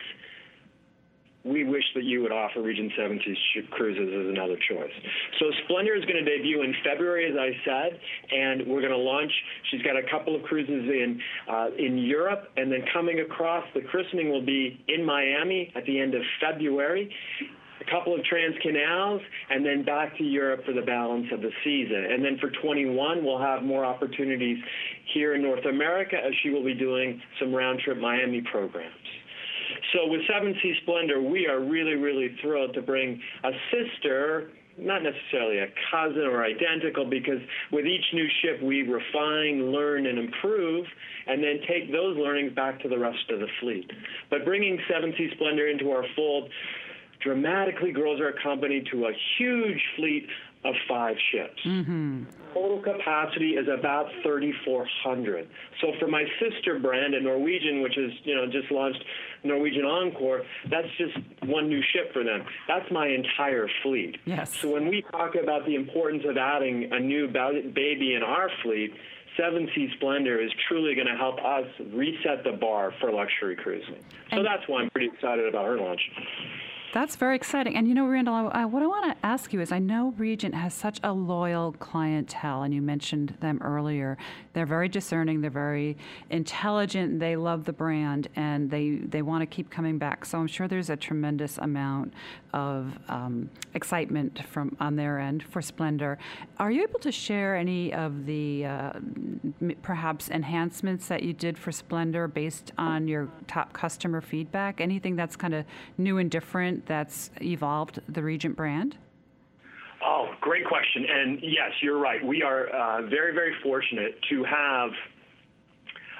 we 1.43 1.63
wish 1.63 1.83
that 1.95 2.03
you 2.03 2.21
would 2.21 2.31
offer 2.31 2.61
Regent 2.61 2.91
Seven 2.97 3.19
Seas 3.25 3.65
cruises 3.71 4.07
as 4.07 4.29
another 4.29 4.57
choice. 4.69 4.93
So 5.39 5.45
Splendor 5.65 5.95
is 5.95 6.05
going 6.05 6.23
to 6.23 6.25
debut 6.25 6.61
in 6.61 6.73
February, 6.83 7.25
as 7.31 7.37
I 7.37 7.51
said, 7.65 7.99
and 8.31 8.67
we're 8.67 8.81
going 8.81 8.93
to 8.93 8.97
launch. 8.97 9.31
She's 9.71 9.81
got 9.81 9.97
a 9.97 10.03
couple 10.11 10.35
of 10.35 10.43
cruises 10.43 10.69
in 10.69 11.19
uh, 11.49 11.67
in 11.77 11.97
Europe, 11.97 12.49
and 12.57 12.71
then 12.71 12.83
coming 12.93 13.21
across. 13.21 13.65
The 13.73 13.81
christening 13.81 14.29
will 14.29 14.45
be 14.45 14.83
in 14.87 15.05
Miami 15.05 15.71
at 15.75 15.85
the 15.85 15.99
end 15.99 16.13
of 16.13 16.21
February. 16.39 17.11
A 17.81 17.89
couple 17.89 18.13
of 18.13 18.23
trans 18.25 18.53
canals, 18.61 19.21
and 19.49 19.65
then 19.65 19.83
back 19.83 20.15
to 20.19 20.23
Europe 20.23 20.63
for 20.65 20.73
the 20.73 20.83
balance 20.83 21.25
of 21.33 21.41
the 21.41 21.49
season. 21.63 22.05
And 22.11 22.23
then 22.23 22.37
for 22.39 22.51
21, 22.61 23.25
we'll 23.25 23.41
have 23.41 23.63
more 23.63 23.83
opportunities 23.83 24.59
here 25.15 25.33
in 25.33 25.41
North 25.41 25.65
America 25.65 26.15
as 26.15 26.31
she 26.43 26.51
will 26.51 26.63
be 26.63 26.75
doing 26.75 27.19
some 27.39 27.51
round 27.51 27.79
trip 27.79 27.97
Miami 27.97 28.41
programs. 28.51 28.93
So 29.93 30.07
with 30.07 30.21
Seven 30.31 30.55
Sea 30.61 30.75
Splendor, 30.83 31.21
we 31.21 31.47
are 31.47 31.59
really, 31.59 31.95
really 31.95 32.35
thrilled 32.41 32.73
to 32.75 32.81
bring 32.81 33.21
a 33.43 33.51
sister 33.71 34.49
not 34.77 35.03
necessarily 35.03 35.59
a 35.59 35.67
cousin 35.91 36.23
or 36.23 36.43
identical 36.43 37.05
because 37.05 37.39
with 37.71 37.85
each 37.85 38.05
new 38.13 38.27
ship 38.41 38.61
we 38.63 38.83
refine, 38.83 39.71
learn, 39.71 40.07
and 40.07 40.17
improve, 40.17 40.85
and 41.27 41.43
then 41.43 41.59
take 41.67 41.91
those 41.91 42.17
learnings 42.17 42.53
back 42.53 42.81
to 42.81 42.89
the 42.89 42.97
rest 42.97 43.29
of 43.29 43.39
the 43.39 43.47
fleet. 43.59 43.89
But 44.29 44.45
bringing 44.45 44.79
Seven 44.91 45.13
Sea 45.17 45.29
Splendor 45.35 45.67
into 45.67 45.91
our 45.91 46.05
fold 46.15 46.49
dramatically 47.21 47.91
grows 47.91 48.19
our 48.19 48.33
company 48.41 48.83
to 48.91 49.05
a 49.05 49.11
huge 49.37 49.81
fleet 49.95 50.27
of 50.63 50.75
five 50.87 51.15
ships. 51.31 51.59
Mm-hmm. 51.65 52.23
Total 52.53 52.81
capacity 52.81 53.51
is 53.51 53.67
about 53.67 54.07
3,400. 54.23 55.47
So 55.79 55.93
for 55.99 56.07
my 56.07 56.23
sister 56.39 56.77
brand 56.77 57.15
at 57.15 57.23
Norwegian, 57.23 57.81
which 57.81 57.97
is 57.97 58.11
you 58.23 58.35
know 58.35 58.45
just 58.45 58.71
launched 58.71 59.03
Norwegian 59.43 59.85
Encore, 59.85 60.43
that's 60.69 60.87
just 60.97 61.17
one 61.45 61.67
new 61.67 61.81
ship 61.93 62.13
for 62.13 62.23
them. 62.23 62.45
That's 62.67 62.89
my 62.91 63.07
entire 63.07 63.67
fleet. 63.83 64.17
Yes. 64.25 64.57
So 64.59 64.71
when 64.71 64.87
we 64.87 65.01
talk 65.11 65.35
about 65.35 65.65
the 65.65 65.75
importance 65.75 66.23
of 66.27 66.37
adding 66.37 66.89
a 66.91 66.99
new 66.99 67.27
baby 67.27 68.13
in 68.15 68.23
our 68.23 68.49
fleet, 68.63 68.93
Seven 69.37 69.69
Sea 69.73 69.89
Splendor 69.95 70.41
is 70.41 70.51
truly 70.67 70.93
going 70.93 71.07
to 71.07 71.15
help 71.15 71.39
us 71.39 71.65
reset 71.93 72.43
the 72.43 72.51
bar 72.51 72.93
for 72.99 73.11
luxury 73.11 73.55
cruising. 73.55 74.03
So 74.29 74.37
and 74.37 74.45
that's 74.45 74.67
why 74.67 74.81
I'm 74.81 74.89
pretty 74.89 75.07
excited 75.07 75.47
about 75.47 75.65
her 75.65 75.77
launch. 75.77 76.01
That's 76.93 77.15
very 77.15 77.37
exciting. 77.37 77.77
And 77.77 77.87
you 77.87 77.93
know, 77.93 78.05
Randall, 78.05 78.33
I, 78.33 78.63
I, 78.63 78.65
what 78.65 78.83
I 78.83 78.87
want 78.87 79.05
to 79.17 79.25
ask 79.25 79.53
you 79.53 79.61
is 79.61 79.71
I 79.71 79.79
know 79.79 80.13
Regent 80.17 80.53
has 80.53 80.73
such 80.73 80.99
a 81.03 81.13
loyal 81.13 81.71
clientele, 81.73 82.63
and 82.63 82.73
you 82.73 82.81
mentioned 82.81 83.37
them 83.39 83.61
earlier. 83.61 84.17
They're 84.51 84.65
very 84.65 84.89
discerning, 84.89 85.39
they're 85.39 85.49
very 85.49 85.95
intelligent, 86.29 87.21
they 87.21 87.37
love 87.37 87.63
the 87.63 87.71
brand, 87.71 88.27
and 88.35 88.69
they, 88.69 88.95
they 88.95 89.21
want 89.21 89.41
to 89.41 89.45
keep 89.45 89.69
coming 89.69 89.97
back. 89.97 90.25
So 90.25 90.37
I'm 90.37 90.47
sure 90.47 90.67
there's 90.67 90.89
a 90.89 90.97
tremendous 90.97 91.57
amount 91.59 92.13
of 92.53 92.97
um, 93.07 93.49
excitement 93.73 94.45
from 94.47 94.75
on 94.81 94.97
their 94.97 95.19
end 95.19 95.43
for 95.43 95.61
Splendor. 95.61 96.17
Are 96.59 96.71
you 96.71 96.83
able 96.83 96.99
to 96.99 97.11
share 97.11 97.55
any 97.55 97.93
of 97.93 98.25
the 98.25 98.65
uh, 98.65 98.91
m- 98.95 99.75
perhaps 99.81 100.29
enhancements 100.29 101.07
that 101.07 101.23
you 101.23 101.31
did 101.31 101.57
for 101.57 101.71
Splendor 101.71 102.27
based 102.27 102.73
on 102.77 103.07
your 103.07 103.29
top 103.47 103.71
customer 103.71 104.19
feedback? 104.19 104.81
Anything 104.81 105.15
that's 105.15 105.37
kind 105.37 105.53
of 105.53 105.65
new 105.97 106.17
and 106.17 106.29
different? 106.29 106.80
That's 106.85 107.31
evolved 107.41 107.99
the 108.09 108.21
Regent 108.23 108.55
brand? 108.55 108.97
Oh, 110.03 110.33
great 110.41 110.65
question. 110.65 111.05
And 111.09 111.39
yes, 111.41 111.71
you're 111.81 111.99
right. 111.99 112.25
We 112.25 112.41
are 112.41 112.67
uh, 112.67 113.01
very, 113.03 113.33
very 113.33 113.53
fortunate 113.61 114.19
to 114.29 114.43
have 114.43 114.91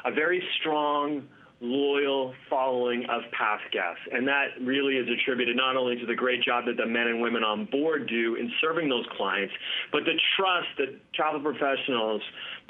a 0.06 0.12
very 0.12 0.44
strong, 0.60 1.28
loyal 1.62 2.34
following 2.50 3.06
of 3.06 3.22
past 3.38 3.64
guests. 3.72 4.02
And 4.12 4.28
that 4.28 4.58
really 4.62 4.98
is 4.98 5.08
attributed 5.08 5.56
not 5.56 5.78
only 5.78 5.96
to 5.96 6.06
the 6.06 6.16
great 6.16 6.42
job 6.44 6.66
that 6.66 6.76
the 6.76 6.86
men 6.86 7.08
and 7.08 7.22
women 7.22 7.44
on 7.44 7.66
board 7.66 8.10
do 8.10 8.36
in 8.36 8.52
serving 8.60 8.90
those 8.90 9.06
clients, 9.16 9.54
but 9.92 10.04
the 10.04 10.18
trust 10.36 10.68
that 10.80 10.98
travel 11.14 11.40
professionals 11.40 12.22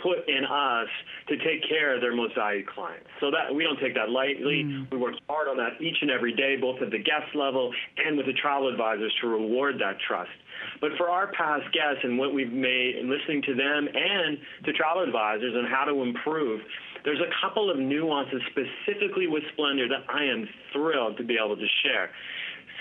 put 0.03 0.27
in 0.27 0.43
us 0.43 0.89
to 1.29 1.37
take 1.37 1.67
care 1.67 1.95
of 1.95 2.01
their 2.01 2.15
most 2.15 2.35
valued 2.35 2.67
clients. 2.67 3.07
So 3.19 3.31
that 3.31 3.53
we 3.53 3.63
don't 3.63 3.79
take 3.79 3.95
that 3.95 4.09
lightly. 4.09 4.63
Mm. 4.65 4.91
We 4.91 4.97
work 4.97 5.15
hard 5.29 5.47
on 5.47 5.57
that 5.57 5.81
each 5.81 5.97
and 6.01 6.11
every 6.11 6.35
day, 6.35 6.57
both 6.59 6.81
at 6.81 6.91
the 6.91 6.99
guest 6.99 7.33
level 7.33 7.71
and 7.97 8.17
with 8.17 8.25
the 8.25 8.33
travel 8.33 8.67
advisors 8.67 9.13
to 9.21 9.27
reward 9.27 9.79
that 9.79 9.97
trust. 10.05 10.31
But 10.79 10.91
for 10.97 11.09
our 11.09 11.31
past 11.31 11.71
guests 11.73 12.03
and 12.03 12.17
what 12.19 12.33
we've 12.33 12.51
made 12.51 12.95
and 12.99 13.09
listening 13.09 13.41
to 13.43 13.55
them 13.55 13.87
and 13.87 14.37
to 14.65 14.73
travel 14.73 15.03
advisors 15.03 15.55
on 15.55 15.65
how 15.65 15.85
to 15.85 16.01
improve, 16.03 16.61
there's 17.03 17.19
a 17.19 17.29
couple 17.41 17.69
of 17.69 17.77
nuances 17.77 18.41
specifically 18.51 19.27
with 19.27 19.43
Splendor 19.53 19.87
that 19.89 20.03
I 20.09 20.25
am 20.25 20.47
thrilled 20.73 21.17
to 21.17 21.23
be 21.23 21.37
able 21.43 21.55
to 21.55 21.67
share. 21.83 22.11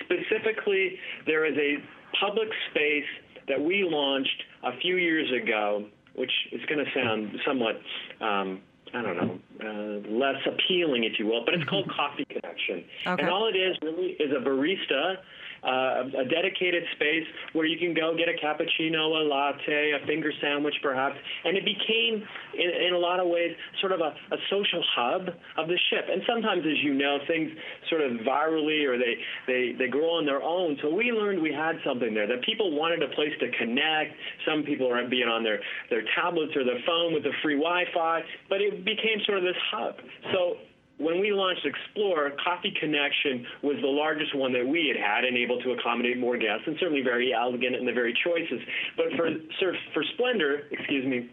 Specifically, 0.04 0.98
there 1.26 1.44
is 1.44 1.56
a 1.56 1.76
public 2.18 2.48
space 2.70 3.08
that 3.48 3.60
we 3.60 3.84
launched 3.84 4.44
a 4.64 4.78
few 4.80 4.96
years 4.96 5.30
ago, 5.30 5.86
which 6.14 6.32
is 6.52 6.60
going 6.66 6.84
to 6.84 6.90
sound 6.94 7.36
somewhat 7.46 7.80
um, 8.20 8.60
I 8.92 9.02
don't 9.02 9.16
know, 9.16 9.38
uh, 9.62 10.08
less 10.10 10.40
appealing, 10.46 11.04
if 11.04 11.18
you 11.18 11.26
will, 11.26 11.44
but 11.44 11.54
it's 11.54 11.64
called 11.64 11.88
Coffee 11.96 12.24
Connection. 12.24 12.84
Okay. 13.06 13.22
And 13.22 13.30
all 13.30 13.48
it 13.48 13.56
is 13.56 13.76
really 13.82 14.16
is 14.18 14.32
a 14.32 14.40
barista 14.44 15.16
uh, 15.62 16.22
a 16.22 16.24
dedicated 16.24 16.84
space 16.96 17.26
where 17.52 17.66
you 17.66 17.78
can 17.78 17.94
go 17.94 18.16
get 18.16 18.28
a 18.28 18.36
cappuccino, 18.38 19.20
a 19.20 19.24
latte, 19.24 19.92
a 19.92 20.06
finger 20.06 20.32
sandwich, 20.40 20.74
perhaps. 20.82 21.16
And 21.44 21.56
it 21.56 21.64
became, 21.64 22.22
in, 22.54 22.70
in 22.88 22.94
a 22.94 22.98
lot 22.98 23.20
of 23.20 23.28
ways, 23.28 23.52
sort 23.80 23.92
of 23.92 24.00
a, 24.00 24.14
a 24.32 24.38
social 24.50 24.82
hub 24.94 25.28
of 25.58 25.68
the 25.68 25.78
ship. 25.90 26.06
And 26.10 26.22
sometimes, 26.26 26.62
as 26.64 26.82
you 26.82 26.94
know, 26.94 27.18
things 27.26 27.50
sort 27.88 28.02
of 28.02 28.12
virally 28.26 28.86
or 28.86 28.98
they, 28.98 29.16
they, 29.46 29.74
they 29.78 29.88
grow 29.88 30.16
on 30.16 30.26
their 30.26 30.42
own. 30.42 30.76
So 30.82 30.92
we 30.94 31.12
learned 31.12 31.42
we 31.42 31.52
had 31.52 31.76
something 31.84 32.14
there, 32.14 32.26
that 32.26 32.42
people 32.44 32.76
wanted 32.76 33.02
a 33.02 33.08
place 33.14 33.32
to 33.40 33.50
connect. 33.58 34.14
Some 34.46 34.62
people 34.62 34.90
are 34.90 35.06
being 35.08 35.28
on 35.28 35.42
their, 35.42 35.60
their 35.90 36.02
tablets 36.16 36.52
or 36.56 36.64
their 36.64 36.80
phone 36.86 37.14
with 37.14 37.22
the 37.22 37.32
free 37.42 37.56
Wi 37.56 37.84
Fi, 37.94 38.22
but 38.48 38.60
it 38.60 38.84
became 38.84 39.20
sort 39.26 39.38
of 39.38 39.44
this 39.44 39.60
hub. 39.70 39.94
So 40.32 40.56
when 41.00 41.18
we 41.18 41.32
launched 41.32 41.64
Explorer, 41.64 42.32
Coffee 42.44 42.72
Connection 42.78 43.46
was 43.62 43.76
the 43.80 43.88
largest 43.88 44.36
one 44.36 44.52
that 44.52 44.66
we 44.66 44.92
had 44.92 45.00
had 45.00 45.24
and 45.24 45.36
able 45.36 45.60
to 45.62 45.72
accommodate 45.72 46.18
more 46.18 46.36
guests, 46.36 46.64
and 46.66 46.76
certainly 46.78 47.02
very 47.02 47.32
elegant 47.32 47.74
in 47.74 47.86
the 47.86 47.92
very 47.92 48.14
choices. 48.22 48.60
But 48.96 49.06
for 49.16 49.30
for 49.58 50.04
Splendor, 50.14 50.68
excuse 50.70 51.06
me, 51.06 51.30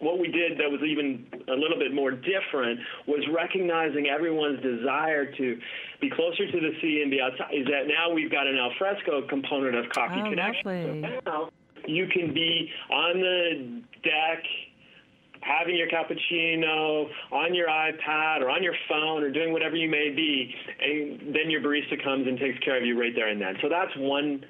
what 0.00 0.18
we 0.18 0.28
did 0.28 0.58
that 0.58 0.70
was 0.70 0.82
even 0.84 1.26
a 1.48 1.56
little 1.56 1.78
bit 1.78 1.94
more 1.94 2.10
different 2.10 2.78
was 3.06 3.24
recognizing 3.32 4.08
everyone's 4.08 4.60
desire 4.60 5.24
to 5.32 5.58
be 6.00 6.10
closer 6.10 6.44
to 6.44 6.60
the 6.60 6.72
sea 6.82 7.00
and 7.00 7.10
be 7.10 7.20
outside. 7.20 7.54
Is 7.54 7.66
that 7.66 7.88
now 7.88 8.12
we've 8.12 8.30
got 8.30 8.46
an 8.46 8.58
alfresco 8.58 9.26
component 9.26 9.76
of 9.76 9.88
Coffee 9.90 10.20
oh, 10.20 10.28
Connection. 10.28 11.02
Lovely. 11.02 11.18
So 11.24 11.30
now 11.30 11.48
you 11.86 12.06
can 12.08 12.34
be 12.34 12.70
on 12.90 13.20
the 13.20 13.82
deck 14.02 14.44
having 15.46 15.76
your 15.76 15.88
cappuccino 15.88 17.08
on 17.32 17.54
your 17.54 17.68
iPad 17.68 18.42
or 18.42 18.50
on 18.50 18.62
your 18.62 18.74
phone 18.88 19.22
or 19.22 19.30
doing 19.30 19.52
whatever 19.52 19.76
you 19.76 19.88
may 19.88 20.10
be, 20.10 20.54
and 20.80 21.34
then 21.34 21.50
your 21.50 21.60
barista 21.60 22.02
comes 22.02 22.26
and 22.26 22.38
takes 22.38 22.58
care 22.60 22.76
of 22.76 22.84
you 22.84 22.98
right 22.98 23.12
there 23.14 23.28
and 23.28 23.40
then. 23.40 23.54
So 23.62 23.68
that's 23.68 23.92
one 23.96 24.44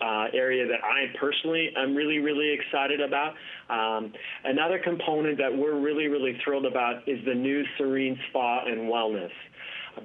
uh, 0.00 0.26
area 0.34 0.66
that 0.66 0.84
I 0.84 1.16
personally 1.18 1.70
am 1.76 1.94
really, 1.94 2.18
really 2.18 2.52
excited 2.52 3.00
about. 3.00 3.34
Um, 3.70 4.12
another 4.44 4.78
component 4.78 5.38
that 5.38 5.56
we're 5.56 5.78
really, 5.80 6.08
really 6.08 6.38
thrilled 6.44 6.66
about 6.66 7.08
is 7.08 7.18
the 7.24 7.34
new 7.34 7.64
Serene 7.78 8.18
Spa 8.28 8.64
and 8.66 8.90
Wellness. 8.92 9.30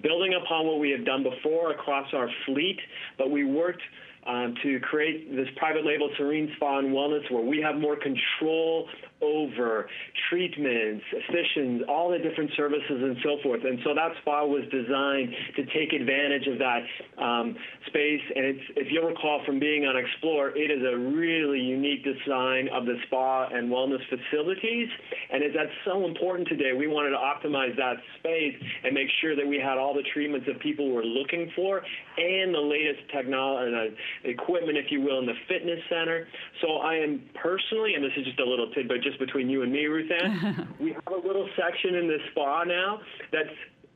Building 0.02 0.34
upon 0.42 0.66
what 0.66 0.80
we 0.80 0.90
have 0.92 1.06
done 1.06 1.24
before 1.24 1.72
across 1.72 2.08
our 2.14 2.30
fleet, 2.46 2.80
but 3.18 3.30
we 3.30 3.44
worked 3.44 3.82
um, 4.26 4.56
to 4.64 4.80
create 4.80 5.36
this 5.36 5.48
private 5.58 5.86
label 5.86 6.10
Serene 6.18 6.52
Spa 6.56 6.80
and 6.80 6.90
Wellness 6.94 7.30
where 7.30 7.44
we 7.44 7.60
have 7.62 7.76
more 7.76 7.98
control 7.98 8.88
over 9.22 9.88
treatments, 10.30 11.04
physicians, 11.12 11.84
all 11.88 12.10
the 12.12 12.18
different 12.18 12.52
services 12.58 13.00
and 13.02 13.18
so 13.24 13.38
forth. 13.44 13.62
And 13.64 13.80
so 13.84 13.94
that 13.94 14.12
spa 14.22 14.46
was 14.46 14.64
designed 14.72 15.34
to 15.56 15.66
take 15.74 15.94
advantage 15.94 16.48
of 16.48 16.58
that 16.60 16.82
um, 17.22 17.56
space. 17.88 18.22
And 18.36 18.60
if 18.76 18.88
you'll 18.92 19.08
recall 19.08 19.42
from 19.46 19.60
being 19.60 19.86
on 19.86 19.96
Explorer, 19.98 20.56
it 20.56 20.72
is 20.72 20.82
a 20.82 20.98
really 20.98 21.60
unique 21.60 22.04
design 22.04 22.70
of 22.74 22.86
the 22.86 22.96
spa 23.08 23.48
and 23.48 23.70
wellness 23.70 24.02
facilities. 24.10 24.90
And 25.32 25.44
that's 25.56 25.72
so 25.86 26.06
important 26.06 26.48
today. 26.48 26.74
We 26.78 26.88
wanted 26.88 27.12
to 27.12 27.22
optimize 27.22 27.76
that 27.78 27.98
space 28.20 28.56
and 28.84 28.94
make 28.94 29.08
sure 29.22 29.36
that 29.36 29.46
we 29.46 29.58
had 29.58 29.78
all 29.78 29.94
the 29.94 30.06
treatments 30.14 30.48
that 30.48 30.60
people 30.62 30.92
were 30.92 31.04
looking 31.04 31.52
for 31.56 31.82
and 32.18 32.54
the 32.54 32.60
latest 32.60 33.02
technology, 33.14 33.76
uh, 33.76 34.30
equipment, 34.30 34.78
if 34.78 34.92
you 34.92 35.02
will, 35.02 35.20
in 35.20 35.26
the 35.26 35.38
fitness 35.48 35.80
center. 35.90 36.28
So 36.62 36.78
I 36.78 36.96
am 36.96 37.22
personally, 37.42 37.96
and 37.96 38.04
this 38.04 38.12
is 38.18 38.26
just 38.26 38.40
a 38.40 38.46
little 38.46 38.72
tidbit, 38.72 39.04
just 39.04 39.11
between 39.18 39.50
you 39.50 39.64
and 39.64 39.72
me, 39.72 39.86
Ruthann, 39.86 40.68
we 40.80 40.94
have 40.94 41.08
a 41.08 41.28
little 41.28 41.48
section 41.58 41.96
in 41.96 42.08
the 42.08 42.18
spa 42.32 42.64
now 42.64 43.00
that's 43.32 43.50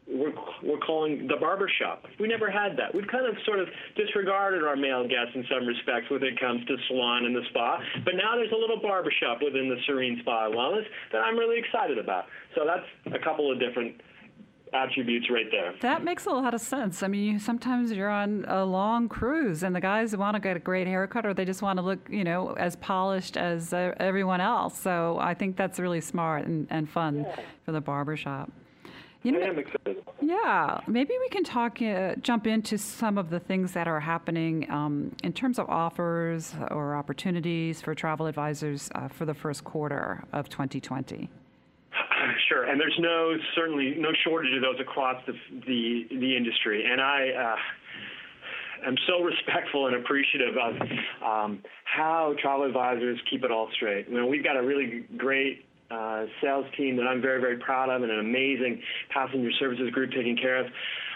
we're, 0.08 0.34
we're 0.62 0.80
calling 0.80 1.28
the 1.28 1.38
barber 1.38 1.70
shop. 1.82 2.06
We 2.20 2.28
never 2.28 2.50
had 2.52 2.78
that. 2.78 2.94
We've 2.94 3.08
kind 3.08 3.26
of 3.26 3.36
sort 3.46 3.60
of 3.60 3.68
disregarded 3.98 4.64
our 4.64 4.76
male 4.76 5.08
guests 5.08 5.34
in 5.34 5.44
some 5.50 5.66
respects 5.66 6.10
when 6.10 6.22
it 6.24 6.40
comes 6.40 6.64
to 6.66 6.78
salon 6.88 7.26
and 7.26 7.36
the 7.36 7.42
spa. 7.50 7.82
But 8.04 8.14
now 8.16 8.36
there's 8.36 8.52
a 8.52 8.58
little 8.58 8.80
barber 8.80 9.12
shop 9.20 9.40
within 9.44 9.68
the 9.68 9.78
Serene 9.86 10.20
Spa 10.22 10.50
Wellness 10.50 10.86
that 11.12 11.20
I'm 11.20 11.38
really 11.38 11.58
excited 11.58 11.98
about. 11.98 12.26
So 12.54 12.66
that's 12.66 12.86
a 13.16 13.20
couple 13.24 13.52
of 13.52 13.60
different 13.60 14.00
attributes 14.76 15.30
right 15.30 15.50
there. 15.52 15.74
That 15.82 16.04
makes 16.04 16.26
a 16.26 16.32
lot 16.32 16.54
of 16.54 16.62
sense. 16.62 17.04
I 17.04 17.08
mean, 17.08 17.40
sometimes 17.40 17.92
you're 17.92 18.10
on 18.10 18.46
a 18.48 18.66
long 18.66 19.08
cruise 19.10 19.64
and 19.64 19.76
the 19.76 19.82
guys 19.82 20.16
want 20.16 20.36
to 20.36 20.40
get 20.40 20.58
a 20.58 20.60
great 20.60 20.88
haircut 20.88 21.26
or 21.26 21.34
they 21.34 21.46
just 21.46 21.62
want 21.62 21.78
to 21.78 21.84
look, 21.84 22.08
you 22.10 22.24
know, 22.24 22.54
as 22.54 22.76
polished 22.76 23.38
as 23.38 23.74
uh, 23.74 23.94
everyone 23.98 24.42
else. 24.42 24.78
So 24.80 25.18
I 25.20 25.34
think 25.34 25.56
that's 25.56 25.80
really 25.80 26.02
smart 26.02 26.46
and, 26.46 26.68
and 26.70 26.90
fun 26.90 27.26
yeah. 27.28 27.36
for 27.64 27.72
the 27.72 27.82
barbershop. 27.82 28.52
You 29.24 29.32
know, 29.32 29.40
I 29.40 29.48
am 29.48 29.58
excited. 29.58 30.04
Yeah, 30.22 30.82
maybe 30.86 31.16
we 31.20 31.30
can 31.30 31.44
talk, 31.44 31.82
uh, 31.82 32.14
jump 32.22 32.46
into 32.46 32.78
some 32.78 33.18
of 33.18 33.32
the 33.32 33.40
things 33.40 33.72
that 33.72 33.88
are 33.88 34.00
happening 34.00 34.70
um, 34.70 35.16
in 35.24 35.34
terms 35.34 35.58
of 35.58 35.68
offers 35.68 36.54
or 36.70 36.96
opportunities 36.96 37.82
for 37.82 37.96
travel 37.96 38.28
advisors 38.28 38.92
uh, 38.94 39.08
for 39.08 39.26
the 39.26 39.34
first 39.34 39.64
quarter 39.64 40.24
of 40.32 40.48
2020. 40.50 41.32
Sure, 42.50 42.64
and 42.64 42.80
there's 42.80 42.98
no 43.00 43.36
certainly 43.56 43.96
no 43.98 44.10
shortage 44.24 44.56
of 44.56 44.62
those 44.62 44.80
across 44.80 45.22
the 45.26 45.34
the, 45.68 46.08
the 46.10 46.36
industry, 46.36 46.86
and 46.90 47.02
I. 47.02 47.30
Uh, 47.30 47.56
am 48.86 48.96
so 49.08 49.24
respectful 49.24 49.88
and 49.88 49.96
appreciative 49.96 50.56
of 50.62 50.76
um, 51.26 51.64
how 51.86 52.36
travel 52.40 52.66
advisors 52.66 53.18
keep 53.32 53.44
it 53.44 53.50
all 53.50 53.68
straight. 53.74 54.08
You 54.08 54.18
know, 54.18 54.28
we've 54.28 54.44
got 54.44 54.58
a 54.58 54.62
really 54.62 55.06
great 55.18 55.66
uh, 55.90 56.26
sales 56.42 56.66
team 56.78 56.96
that 56.98 57.08
I'm 57.08 57.22
very, 57.22 57.40
very 57.40 57.58
proud 57.58 57.90
of, 57.90 58.04
and 58.04 58.12
an 58.12 58.20
amazing 58.20 58.82
passenger 59.10 59.50
services 59.60 59.90
group 59.92 60.12
taking 60.12 60.38
care 60.38 60.58
of 60.60 60.68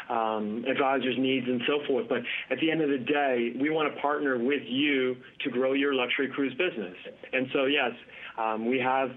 um, 0.10 0.66
advisors' 0.66 1.16
needs 1.18 1.48
and 1.48 1.62
so 1.68 1.86
forth. 1.88 2.08
But 2.10 2.20
at 2.50 2.60
the 2.60 2.72
end 2.72 2.82
of 2.82 2.90
the 2.90 2.98
day, 2.98 3.54
we 3.60 3.70
want 3.70 3.94
to 3.94 4.02
partner 4.02 4.38
with 4.38 4.64
you 4.66 5.16
to 5.44 5.50
grow 5.50 5.74
your 5.74 5.94
luxury 5.94 6.30
cruise 6.30 6.54
business. 6.54 6.96
And 7.34 7.48
so, 7.54 7.66
yes, 7.66 7.92
um, 8.38 8.68
we 8.68 8.80
have 8.80 9.12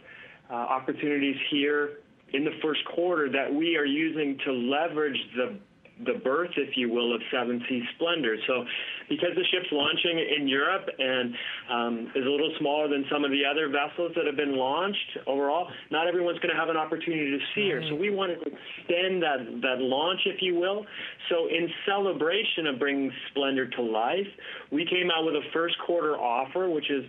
opportunities 0.55 1.37
here 1.51 1.99
in 2.33 2.45
the 2.45 2.53
first 2.63 2.81
quarter 2.95 3.31
that 3.31 3.53
we 3.53 3.77
are 3.77 3.85
using 3.85 4.39
to 4.45 4.53
leverage 4.53 5.19
the 5.37 5.59
the 6.05 6.19
birth, 6.25 6.51
if 6.57 6.77
you 6.77 6.91
will, 6.91 7.15
of 7.15 7.21
Seven 7.31 7.63
Seas 7.69 7.85
Splendor. 7.95 8.37
So, 8.47 8.65
because 9.09 9.31
the 9.35 9.45
ship's 9.53 9.71
launching 9.71 10.19
in 10.19 10.49
Europe 10.49 10.89
and 10.99 11.35
um, 11.71 12.13
is 12.15 12.27
a 12.27 12.29
little 12.29 12.53
smaller 12.59 12.89
than 12.89 13.05
some 13.11 13.25
of 13.25 13.31
the 13.31 13.43
other 13.45 13.69
vessels 13.69 14.13
that 14.17 14.27
have 14.27 14.37
been 14.37 14.57
launched 14.57 15.19
overall, 15.27 15.69
not 15.91 16.07
everyone's 16.07 16.39
going 16.39 16.53
to 16.53 16.59
have 16.59 16.71
an 16.71 16.77
opportunity 16.77 17.31
to 17.31 17.39
see 17.55 17.71
her. 17.71 17.83
So, 17.89 17.95
we 17.95 18.11
wanted 18.11 18.37
to 18.37 18.51
extend 18.51 19.23
that, 19.23 19.39
that 19.63 19.79
launch, 19.81 20.21
if 20.27 20.41
you 20.41 20.55
will. 20.55 20.87
So, 21.29 21.49
in 21.49 21.69
celebration 21.87 22.67
of 22.67 22.79
bringing 22.79 23.13
Splendor 23.31 23.69
to 23.69 23.83
life, 23.83 24.29
we 24.71 24.87
came 24.87 25.11
out 25.11 25.25
with 25.25 25.35
a 25.35 25.45
first 25.53 25.77
quarter 25.87 26.17
offer, 26.17 26.69
which 26.69 26.91
is 26.91 27.05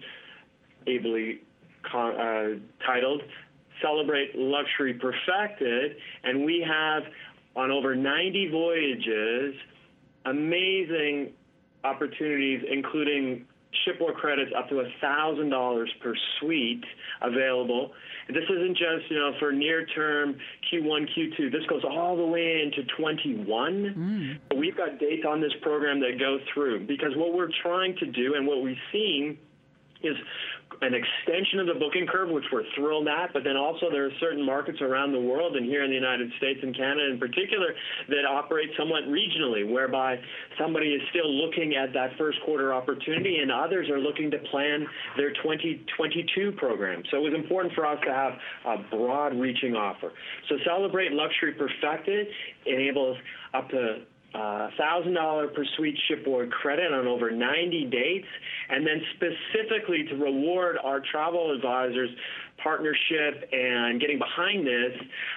ably 0.87 1.41
uh, 1.93 2.59
titled 2.85 3.21
Celebrate 3.81 4.35
Luxury 4.35 4.93
Perfected, 4.93 5.97
and 6.23 6.45
we 6.45 6.65
have 6.67 7.03
on 7.55 7.71
over 7.71 7.95
90 7.95 8.49
voyages 8.49 9.55
amazing 10.25 11.33
opportunities, 11.83 12.61
including 12.69 13.45
shipboard 13.83 14.15
credits 14.15 14.51
up 14.57 14.69
to 14.69 14.75
$1,000 14.75 15.85
per 16.01 16.13
suite 16.39 16.83
available. 17.21 17.91
This 18.27 18.43
isn't 18.49 18.77
just, 18.77 19.09
you 19.09 19.17
know, 19.17 19.33
for 19.39 19.51
near 19.51 19.85
term 19.87 20.37
Q1, 20.71 21.07
Q2. 21.17 21.51
This 21.51 21.65
goes 21.67 21.83
all 21.83 22.15
the 22.15 22.25
way 22.25 22.61
into 22.63 22.83
21. 22.95 24.39
Mm. 24.53 24.59
We've 24.59 24.77
got 24.77 24.99
dates 24.99 25.25
on 25.27 25.41
this 25.41 25.51
program 25.61 25.99
that 26.01 26.19
go 26.19 26.37
through 26.53 26.87
because 26.87 27.11
what 27.15 27.33
we're 27.33 27.51
trying 27.61 27.95
to 27.97 28.05
do 28.05 28.35
and 28.35 28.47
what 28.47 28.61
we've 28.61 28.77
seen 28.91 29.37
is 30.03 30.15
an 30.81 30.93
extension 30.93 31.59
of 31.59 31.67
the 31.67 31.73
booking 31.75 32.07
curve, 32.07 32.29
which 32.29 32.45
we're 32.51 32.63
thrilled 32.75 33.07
at, 33.07 33.33
but 33.33 33.43
then 33.43 33.57
also 33.57 33.89
there 33.91 34.05
are 34.05 34.15
certain 34.19 34.45
markets 34.45 34.81
around 34.81 35.11
the 35.11 35.19
world 35.19 35.55
and 35.55 35.65
here 35.65 35.83
in 35.83 35.89
the 35.89 35.95
United 35.95 36.31
States 36.37 36.59
and 36.63 36.75
Canada 36.75 37.11
in 37.11 37.19
particular 37.19 37.73
that 38.09 38.25
operate 38.25 38.69
somewhat 38.77 39.03
regionally, 39.03 39.69
whereby 39.69 40.19
somebody 40.59 40.89
is 40.89 41.01
still 41.09 41.29
looking 41.31 41.75
at 41.75 41.93
that 41.93 42.17
first 42.17 42.39
quarter 42.45 42.73
opportunity 42.73 43.37
and 43.37 43.51
others 43.51 43.89
are 43.89 43.99
looking 43.99 44.31
to 44.31 44.37
plan 44.51 44.85
their 45.17 45.31
2022 45.43 46.53
program. 46.53 47.03
So 47.11 47.17
it 47.17 47.31
was 47.31 47.33
important 47.33 47.73
for 47.73 47.85
us 47.85 47.99
to 48.05 48.13
have 48.13 48.33
a 48.65 48.83
broad 48.89 49.35
reaching 49.35 49.75
offer. 49.75 50.11
So 50.49 50.55
Celebrate 50.65 51.11
Luxury 51.11 51.53
Perfected 51.53 52.27
enables 52.65 53.17
up 53.53 53.69
to 53.69 54.03
$1,000 54.33 55.53
per 55.53 55.65
suite 55.77 55.97
shipboard 56.07 56.51
credit 56.51 56.91
on 56.91 57.07
over 57.07 57.31
90 57.31 57.85
dates, 57.85 58.27
and 58.69 58.85
then 58.85 59.01
specifically 59.15 60.05
to 60.09 60.15
reward 60.15 60.77
our 60.83 61.01
travel 61.11 61.53
advisors 61.55 62.09
partnership 62.61 63.49
and 63.51 63.99
getting 63.99 64.19
behind 64.19 64.65
this, 64.65 64.93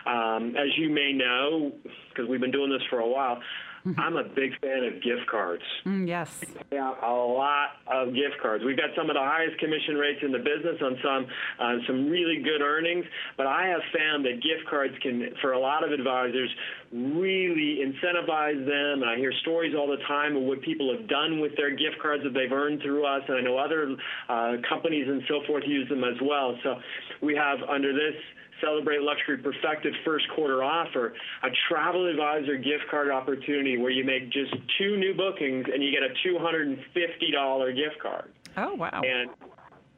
um, 0.07 0.55
as 0.57 0.69
you 0.79 0.91
may 0.91 1.13
know, 1.13 1.73
because 2.09 2.29
we've 2.29 2.41
been 2.41 2.51
doing 2.51 2.71
this 2.71 2.83
for 2.89 3.01
a 3.01 3.09
while. 3.09 3.39
I'm 3.99 4.17
a 4.17 4.25
big 4.25 4.59
fan 4.61 4.83
of 4.85 5.03
gift 5.03 5.27
cards. 5.31 5.63
Mm, 5.85 6.09
yes. 6.09 6.41
Yeah, 6.73 6.95
a 7.03 7.13
lot 7.13 7.79
of 7.87 8.15
gift 8.15 8.41
cards. 8.43 8.65
We've 8.65 8.77
got 8.77 8.91
some 8.97 9.09
of 9.11 9.15
the 9.15 9.23
highest 9.23 9.59
commission 9.59 9.95
rates 9.95 10.21
in 10.23 10.33
the 10.33 10.39
business 10.39 10.81
on 10.83 10.99
some 11.03 11.27
uh, 11.61 11.77
some 11.87 12.11
really 12.11 12.43
good 12.43 12.63
earnings, 12.63 13.05
but 13.37 13.47
I 13.47 13.67
have 13.69 13.83
found 13.95 14.25
that 14.25 14.43
gift 14.43 14.69
cards 14.69 14.95
can, 15.03 15.31
for 15.41 15.53
a 15.53 15.61
lot 15.61 15.85
of 15.85 15.93
advisors, 15.93 16.51
really 16.93 17.79
incentivize 17.85 18.59
them. 18.67 19.03
And 19.03 19.11
I 19.11 19.17
hear 19.17 19.33
stories 19.43 19.75
all 19.77 19.87
the 19.87 20.03
time 20.09 20.37
of 20.37 20.43
what 20.43 20.63
people 20.63 20.91
have 20.97 21.09
done 21.09 21.41
with 21.41 21.57
their 21.57 21.71
gift 21.71 22.03
cards 22.03 22.25
that 22.25 22.35
they've 22.35 22.53
earned 22.53 22.83
through 22.83 23.07
us, 23.07 23.23
and 23.29 23.39
I 23.39 23.41
know 23.41 23.59
other 23.59 23.95
uh, 24.29 24.57
companies 24.69 25.07
and 25.09 25.23
so 25.29 25.47
forth 25.47 25.65
use 25.67 25.89
them 25.89 26.03
as 26.03 26.19
well. 26.23 26.59
So 26.65 26.77
we 27.23 27.37
have 27.37 27.63
under 27.69 27.93
this 27.93 28.19
Celebrate 28.61 29.03
Luxury 29.03 29.39
Perfected 29.39 29.95
first 30.05 30.27
quarter 30.35 30.63
offer, 30.63 31.15
a 31.43 31.49
travel 31.69 32.07
advisor 32.07 32.57
gift 32.57 32.85
card 32.91 33.11
opportunity 33.11 33.77
where 33.79 33.91
you 33.91 34.05
make 34.05 34.31
just 34.31 34.55
two 34.79 34.97
new 34.97 35.15
bookings 35.15 35.67
and 35.73 35.83
you 35.83 35.91
get 35.91 36.03
a 36.03 36.13
$250 36.27 37.77
gift 37.77 38.03
card. 38.03 38.33
Oh, 38.57 38.75
wow. 38.75 39.03
And 39.05 39.31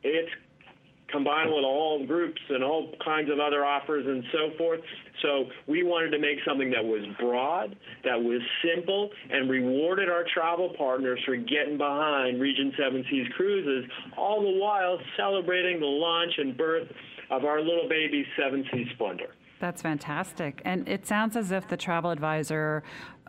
it's 0.02 0.30
combined 1.10 1.48
with 1.48 1.64
all 1.64 2.04
groups 2.06 2.40
and 2.50 2.62
all 2.62 2.92
kinds 3.04 3.30
of 3.30 3.40
other 3.40 3.64
offers 3.64 4.06
and 4.06 4.22
so 4.32 4.56
forth. 4.58 4.80
So 5.22 5.46
we 5.66 5.82
wanted 5.82 6.10
to 6.10 6.18
make 6.18 6.38
something 6.46 6.70
that 6.70 6.84
was 6.84 7.04
broad, 7.18 7.76
that 8.04 8.22
was 8.22 8.40
simple, 8.62 9.10
and 9.30 9.50
rewarded 9.50 10.08
our 10.08 10.24
travel 10.32 10.74
partners 10.76 11.18
for 11.24 11.36
getting 11.36 11.78
behind 11.78 12.40
Regent 12.40 12.74
Seven 12.78 13.04
Seas 13.10 13.26
Cruises, 13.36 13.90
all 14.16 14.42
the 14.42 14.58
while 14.58 14.98
celebrating 15.16 15.80
the 15.80 15.86
launch 15.86 16.32
and 16.38 16.56
birth 16.56 16.88
of 17.30 17.44
our 17.44 17.60
little 17.60 17.88
baby 17.88 18.24
Seven 18.36 18.64
Seas 18.72 18.88
Splendor. 18.94 19.34
That's 19.60 19.82
fantastic. 19.82 20.62
And 20.64 20.88
it 20.88 21.06
sounds 21.06 21.36
as 21.36 21.50
if 21.50 21.68
the 21.68 21.76
travel 21.76 22.10
advisor 22.10 22.84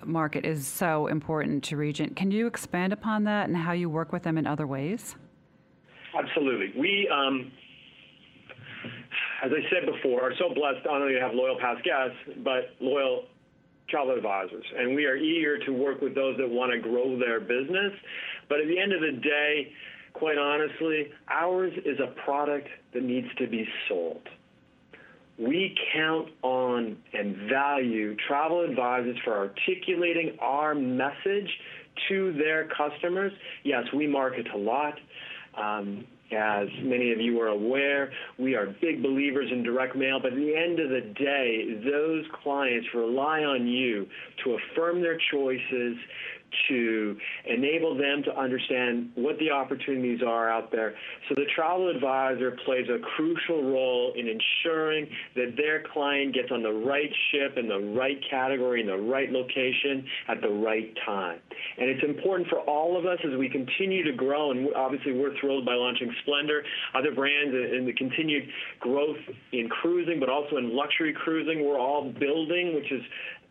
market 0.05 0.45
is 0.45 0.65
so 0.67 1.07
important 1.07 1.63
to 1.65 1.77
Regent. 1.77 2.15
Can 2.15 2.31
you 2.31 2.47
expand 2.47 2.93
upon 2.93 3.23
that 3.25 3.47
and 3.47 3.57
how 3.57 3.71
you 3.71 3.89
work 3.89 4.13
with 4.13 4.23
them 4.23 4.37
in 4.37 4.45
other 4.45 4.67
ways? 4.67 5.15
Absolutely. 6.17 6.79
We, 6.79 7.09
um, 7.11 7.51
as 9.43 9.51
I 9.51 9.69
said 9.69 9.91
before, 9.91 10.21
are 10.21 10.33
so 10.37 10.53
blessed 10.53 10.85
not 10.85 11.01
only 11.01 11.15
to 11.15 11.19
have 11.19 11.33
loyal 11.33 11.57
past 11.59 11.83
guests, 11.83 12.17
but 12.43 12.75
loyal 12.79 13.25
travel 13.89 14.15
advisors. 14.15 14.65
And 14.77 14.95
we 14.95 15.05
are 15.05 15.15
eager 15.15 15.57
to 15.65 15.71
work 15.71 16.01
with 16.01 16.13
those 16.13 16.37
that 16.37 16.47
want 16.49 16.71
to 16.71 16.79
grow 16.79 17.17
their 17.17 17.39
business. 17.39 17.93
But 18.47 18.59
at 18.61 18.67
the 18.67 18.79
end 18.79 18.93
of 18.93 19.01
the 19.01 19.19
day, 19.19 19.71
quite 20.19 20.37
honestly, 20.37 21.07
ours 21.29 21.73
is 21.85 21.97
a 21.99 22.13
product 22.25 22.67
that 22.93 23.03
needs 23.03 23.27
to 23.37 23.47
be 23.47 23.67
sold. 23.87 24.21
We 25.39 25.73
count 25.93 26.29
on 26.41 26.97
and 27.13 27.49
value 27.49 28.15
travel 28.27 28.61
advisors 28.61 29.17
for 29.23 29.37
articulating 29.37 30.37
our 30.41 30.75
message 30.75 31.49
to 32.09 32.33
their 32.33 32.67
customers. 32.77 33.31
Yes, 33.63 33.83
we 33.95 34.05
market 34.05 34.47
a 34.53 34.57
lot. 34.57 34.95
Um, 35.57 36.05
as 36.31 36.67
many 36.83 37.11
of 37.11 37.19
you 37.19 37.41
are 37.41 37.47
aware, 37.47 38.11
we 38.37 38.53
are 38.55 38.67
big 38.81 39.01
believers 39.01 39.49
in 39.51 39.63
direct 39.63 39.95
mail, 39.95 40.19
but 40.21 40.33
at 40.33 40.37
the 40.37 40.55
end 40.55 40.79
of 40.79 40.89
the 40.89 41.01
day, 41.15 41.81
those 41.83 42.23
clients 42.43 42.87
rely 42.93 43.43
on 43.43 43.67
you 43.67 44.05
to 44.43 44.55
affirm 44.55 45.01
their 45.01 45.19
choices, 45.31 45.97
to 46.69 47.17
enable 47.45 47.95
them 47.95 48.23
to 48.25 48.37
understand 48.37 49.11
what 49.15 49.37
the 49.39 49.51
opportunities 49.51 50.21
are 50.25 50.49
out 50.49 50.71
there. 50.71 50.95
So 51.27 51.35
the 51.35 51.45
travel 51.55 51.89
advisor 51.89 52.57
plays 52.65 52.87
a 52.89 52.99
crucial 53.15 53.63
role 53.63 54.13
in 54.15 54.27
ensuring 54.27 55.07
that 55.35 55.55
their 55.57 55.83
client 55.93 56.33
gets 56.33 56.51
on 56.51 56.63
the 56.63 56.71
right 56.71 57.11
ship 57.31 57.57
in 57.57 57.67
the 57.67 57.79
right 57.97 58.19
category 58.29 58.81
in 58.81 58.87
the 58.87 58.97
right 58.97 59.31
location 59.31 60.05
at 60.27 60.41
the 60.41 60.49
right 60.49 60.95
time. 61.05 61.39
And 61.77 61.89
it's 61.89 62.03
important 62.03 62.49
for 62.49 62.59
all 62.61 62.97
of 62.97 63.05
us 63.05 63.19
as 63.23 63.37
we 63.37 63.49
continue 63.49 64.03
to 64.03 64.13
grow, 64.13 64.51
and 64.51 64.73
obviously 64.75 65.13
we're 65.13 65.37
thrilled 65.39 65.65
by 65.65 65.73
launching 65.73 66.13
Splendor, 66.21 66.63
other 66.95 67.13
brands, 67.13 67.53
and 67.53 67.87
the 67.87 67.93
continued 67.93 68.47
growth 68.79 69.17
in 69.51 69.69
cruising, 69.69 70.19
but 70.19 70.29
also 70.29 70.57
in 70.57 70.75
luxury 70.75 71.13
cruising. 71.13 71.65
We're 71.65 71.79
all 71.79 72.11
building, 72.11 72.75
which 72.75 72.91
is 72.91 73.01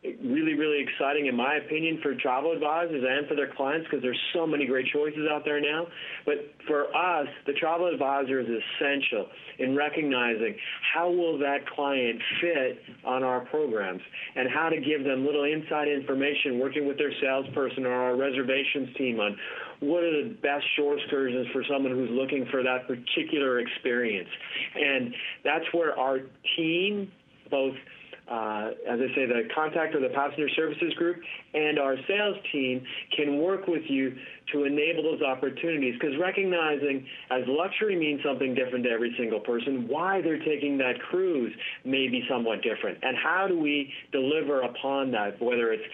really, 0.05 0.55
really 0.55 0.81
exciting, 0.81 1.27
in 1.27 1.37
my 1.37 1.57
opinion, 1.57 1.99
for 2.03 2.15
travel 2.15 2.53
advisors 2.53 3.03
and 3.07 3.27
for 3.27 3.35
their 3.35 3.53
clients 3.55 3.87
because 3.91 4.01
there's 4.01 4.21
so 4.33 4.47
many 4.47 4.65
great 4.65 4.87
choices 4.93 5.27
out 5.31 5.45
there 5.45 5.61
now. 5.61 5.87
But 6.25 6.55
for 6.69 6.85
us, 6.95 7.27
the 7.47 7.53
travel 7.55 7.89
advisor 7.93 8.41
is 8.41 8.47
essential 8.47 9.27
in 9.59 9.75
recognizing 9.75 10.57
how 10.95 11.11
will 11.11 11.37
that 11.39 11.67
client 11.75 12.21
fit 12.41 12.79
on 13.05 13.25
our 13.25 13.41
programs 13.47 14.01
and 14.37 14.49
how 14.49 14.69
to 14.69 14.81
give 14.81 15.03
them 15.03 15.27
little 15.27 15.45
inside 15.45 15.89
information 15.89 16.61
working 16.61 16.87
with 16.87 16.97
their 16.97 17.13
salesperson 17.21 17.85
or 17.85 17.93
our 17.93 18.17
reservations 18.17 18.95
team 18.97 19.19
on 19.19 19.37
what 19.81 20.05
are 20.05 20.23
the 20.23 20.35
best 20.43 20.65
shore 20.77 20.97
excursions 20.97 21.49
for 21.53 21.65
someone 21.69 21.93
who's 21.93 22.11
looking 22.11 22.47
for 22.53 22.63
that 22.63 22.87
particular 22.87 23.59
experience. 23.59 24.29
And 24.77 25.13
that's 25.43 25.65
where 25.73 25.99
our 25.99 26.21
team, 26.57 27.11
both– 27.51 27.75
uh, 28.31 28.71
as 28.87 29.01
I 29.01 29.14
say, 29.14 29.27
the 29.27 29.49
contact 29.55 29.95
or 29.95 30.01
the 30.01 30.12
passenger 30.14 30.49
services 30.55 30.93
group 30.95 31.17
and 31.55 31.79
our 31.79 31.97
sales 32.07 32.37
team 32.53 32.85
can 33.17 33.41
work 33.41 33.67
with 33.67 33.83
you 33.88 34.14
to 34.53 34.64
enable 34.64 35.03
those 35.03 35.23
opportunities. 35.23 35.95
Because 35.99 36.14
recognizing 36.21 37.07
as 37.31 37.43
luxury 37.47 37.97
means 37.97 38.21
something 38.25 38.55
different 38.55 38.85
to 38.85 38.91
every 38.91 39.14
single 39.19 39.41
person, 39.41 39.87
why 39.88 40.21
they're 40.21 40.45
taking 40.45 40.79
that 40.79 41.01
cruise 41.11 41.53
may 41.85 42.09
be 42.09 42.23
somewhat 42.29 42.62
different. 42.62 42.99
And 43.03 43.17
how 43.17 43.47
do 43.49 43.59
we 43.59 43.93
deliver 44.12 44.62
upon 44.62 45.11
that, 45.12 45.41
whether 45.41 45.73
it's 45.73 45.85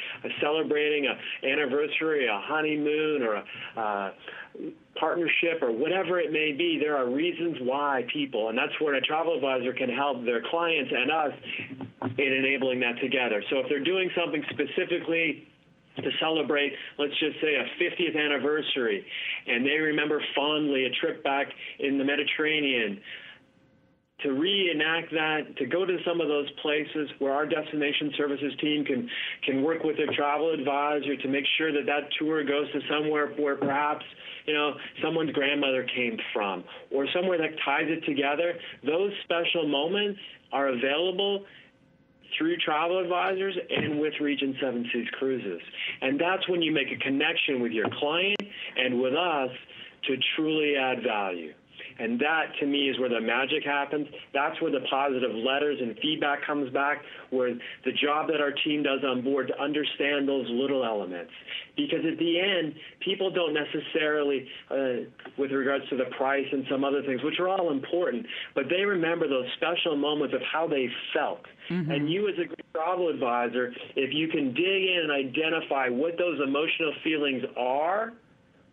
celebrating 0.41 1.07
an 1.07 1.49
anniversary, 1.49 2.27
a 2.27 2.41
honeymoon, 2.43 3.23
or 3.23 3.35
a 3.35 3.45
uh, 3.81 4.11
partnership 4.99 5.63
or 5.63 5.73
whatever 5.73 6.19
it 6.21 6.33
may 6.33 6.53
be, 6.53 6.79
there 6.81 6.97
are 6.97 7.09
reasons 7.09 7.57
why 7.61 8.05
people, 8.13 8.49
and 8.49 8.59
that's 8.59 8.79
where 8.81 8.95
a 8.95 9.01
travel 9.01 9.35
advisor 9.35 9.73
can 9.73 9.89
help 9.89 10.25
their 10.25 10.43
clients 10.51 10.93
and 10.95 11.11
us 11.11 11.33
in 12.19 12.33
enabling 12.33 12.81
that 12.81 13.01
together. 13.01 13.43
So 13.51 13.59
if 13.59 13.69
they're 13.69 13.85
doing 13.85 14.11
something 14.17 14.43
specifically 14.51 15.49
to 15.97 16.11
celebrate, 16.21 16.73
let's 16.99 17.19
just 17.21 17.41
say, 17.41 17.55
a 17.55 17.65
50th 17.83 18.19
anniversary, 18.19 19.07
and 19.47 19.65
they 19.65 19.79
remember 19.79 20.21
fondly 20.35 20.87
a 20.87 20.91
trip 21.01 21.23
back 21.23 21.47
in 21.79 21.99
the 21.99 22.05
Mediterranean, 22.05 23.01
to 24.23 24.31
reenact 24.33 25.11
that, 25.11 25.57
to 25.59 25.67
go 25.67 25.85
to 25.85 25.99
some 26.07 26.21
of 26.21 26.29
those 26.29 26.49
places 26.63 27.11
where 27.19 27.33
our 27.33 27.47
destination 27.47 28.13
services 28.17 28.53
team 28.61 28.85
can 28.85 29.09
can 29.45 29.63
work 29.63 29.83
with 29.83 29.97
their 29.97 30.13
travel 30.15 30.53
advisor 30.53 31.17
to 31.17 31.29
make 31.29 31.45
sure 31.59 31.73
that 31.73 31.85
that 31.87 32.09
tour 32.19 32.45
goes 32.45 32.71
to 32.73 32.81
somewhere 32.89 33.29
where 33.37 33.57
perhaps 33.57 34.05
you 34.47 34.55
know 34.55 34.75
someone's 35.03 35.33
grandmother 35.33 35.87
came 35.95 36.17
from, 36.33 36.65
or 36.91 37.07
somewhere 37.15 37.39
that 37.39 37.51
ties 37.65 37.87
it 37.87 38.05
together. 38.07 38.55
Those 38.87 39.11
special 39.25 39.69
moments 39.69 40.21
are 40.53 40.69
available 40.69 41.45
through 42.39 42.57
travel 42.59 42.99
advisors 42.99 43.57
and 43.71 44.01
with 44.01 44.15
Regent 44.21 44.57
Seven 44.61 44.89
Seas 44.93 45.07
Cruises. 45.19 45.61
And 46.01 46.21
that's 46.21 46.49
when 46.49 46.63
you 46.63 46.73
make 46.73 46.89
a 46.91 46.97
connection 47.03 47.61
with 47.61 47.73
your 47.73 47.87
client 47.99 48.39
and 48.77 49.01
with 49.01 49.15
us 49.15 49.51
to 50.07 50.17
truly 50.35 50.75
add 50.77 51.03
value. 51.03 51.53
And 51.99 52.19
that, 52.21 52.47
to 52.61 52.67
me, 52.67 52.89
is 52.89 52.99
where 52.99 53.09
the 53.09 53.21
magic 53.21 53.65
happens. 53.65 54.09
That's 54.33 54.61
where 54.61 54.73
the 54.73 54.85
positive 54.91 55.31
letters 55.35 55.79
and 55.81 55.97
feedback 56.03 56.45
comes 56.45 56.73
back, 56.73 57.03
where 57.31 57.55
the 57.85 57.93
job 57.93 58.29
that 58.29 58.41
our 58.41 58.53
team 58.65 58.83
does 58.83 59.01
on 59.05 59.23
board 59.23 59.49
to 59.49 59.63
understand 59.63 60.29
those 60.29 60.47
little 60.51 60.85
elements. 60.85 61.31
Because 61.77 62.05
at 62.05 62.19
the 62.19 62.41
end, 62.41 62.75
people 63.01 63.31
don't 63.31 63.55
necessarily, 63.55 64.49
uh, 64.71 65.09
with 65.39 65.53
regards 65.53 65.89
to 65.91 65.97
the 65.97 66.07
price 66.17 66.47
and 66.51 66.65
some 66.71 66.85
other 66.85 67.03
things, 67.03 67.23
which 67.23 67.39
are 67.39 67.49
all 67.49 67.71
important, 67.71 68.27
but 68.55 68.65
they 68.69 68.85
remember 68.85 69.29
those 69.29 69.47
special 69.57 69.97
moments 69.97 70.35
of 70.35 70.41
how 70.53 70.67
they 70.67 70.89
felt. 71.13 71.43
Mm-hmm. 71.71 71.91
And 71.91 72.11
you, 72.11 72.29
as 72.29 72.35
a 72.39 72.73
travel 72.73 73.09
advisor, 73.09 73.73
if 73.97 74.13
you 74.13 74.29
can 74.29 74.53
dig 74.53 74.59
in 74.67 75.09
and 75.09 75.13
identify 75.13 75.89
what 75.89 76.19
those 76.19 76.41
emotional 76.41 76.93
feelings 77.03 77.43
are 77.57 78.13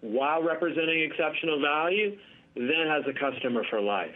while 0.01 0.43
representing 0.43 1.03
exceptional 1.03 1.62
value, 1.62 2.17
then 2.56 2.88
has 2.88 3.04
a 3.08 3.14
customer 3.14 3.64
for 3.70 3.82
life. 3.82 4.10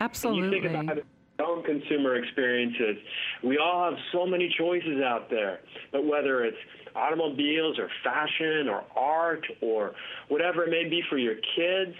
Absolutely. 0.00 0.56
you 0.56 0.62
think 0.62 0.88
about 0.88 1.04
own 1.40 1.62
consumer 1.62 2.16
experiences. 2.16 2.96
We 3.44 3.58
all 3.58 3.90
have 3.90 3.98
so 4.12 4.26
many 4.26 4.52
choices 4.58 5.00
out 5.02 5.30
there, 5.30 5.60
but 5.92 6.04
whether 6.04 6.44
it's 6.44 6.56
automobiles 6.96 7.78
or 7.78 7.88
fashion 8.02 8.68
or 8.68 8.84
art 8.96 9.46
or 9.60 9.94
whatever 10.28 10.64
it 10.64 10.70
may 10.70 10.88
be 10.88 11.02
for 11.08 11.16
your 11.16 11.36
kids, 11.56 11.94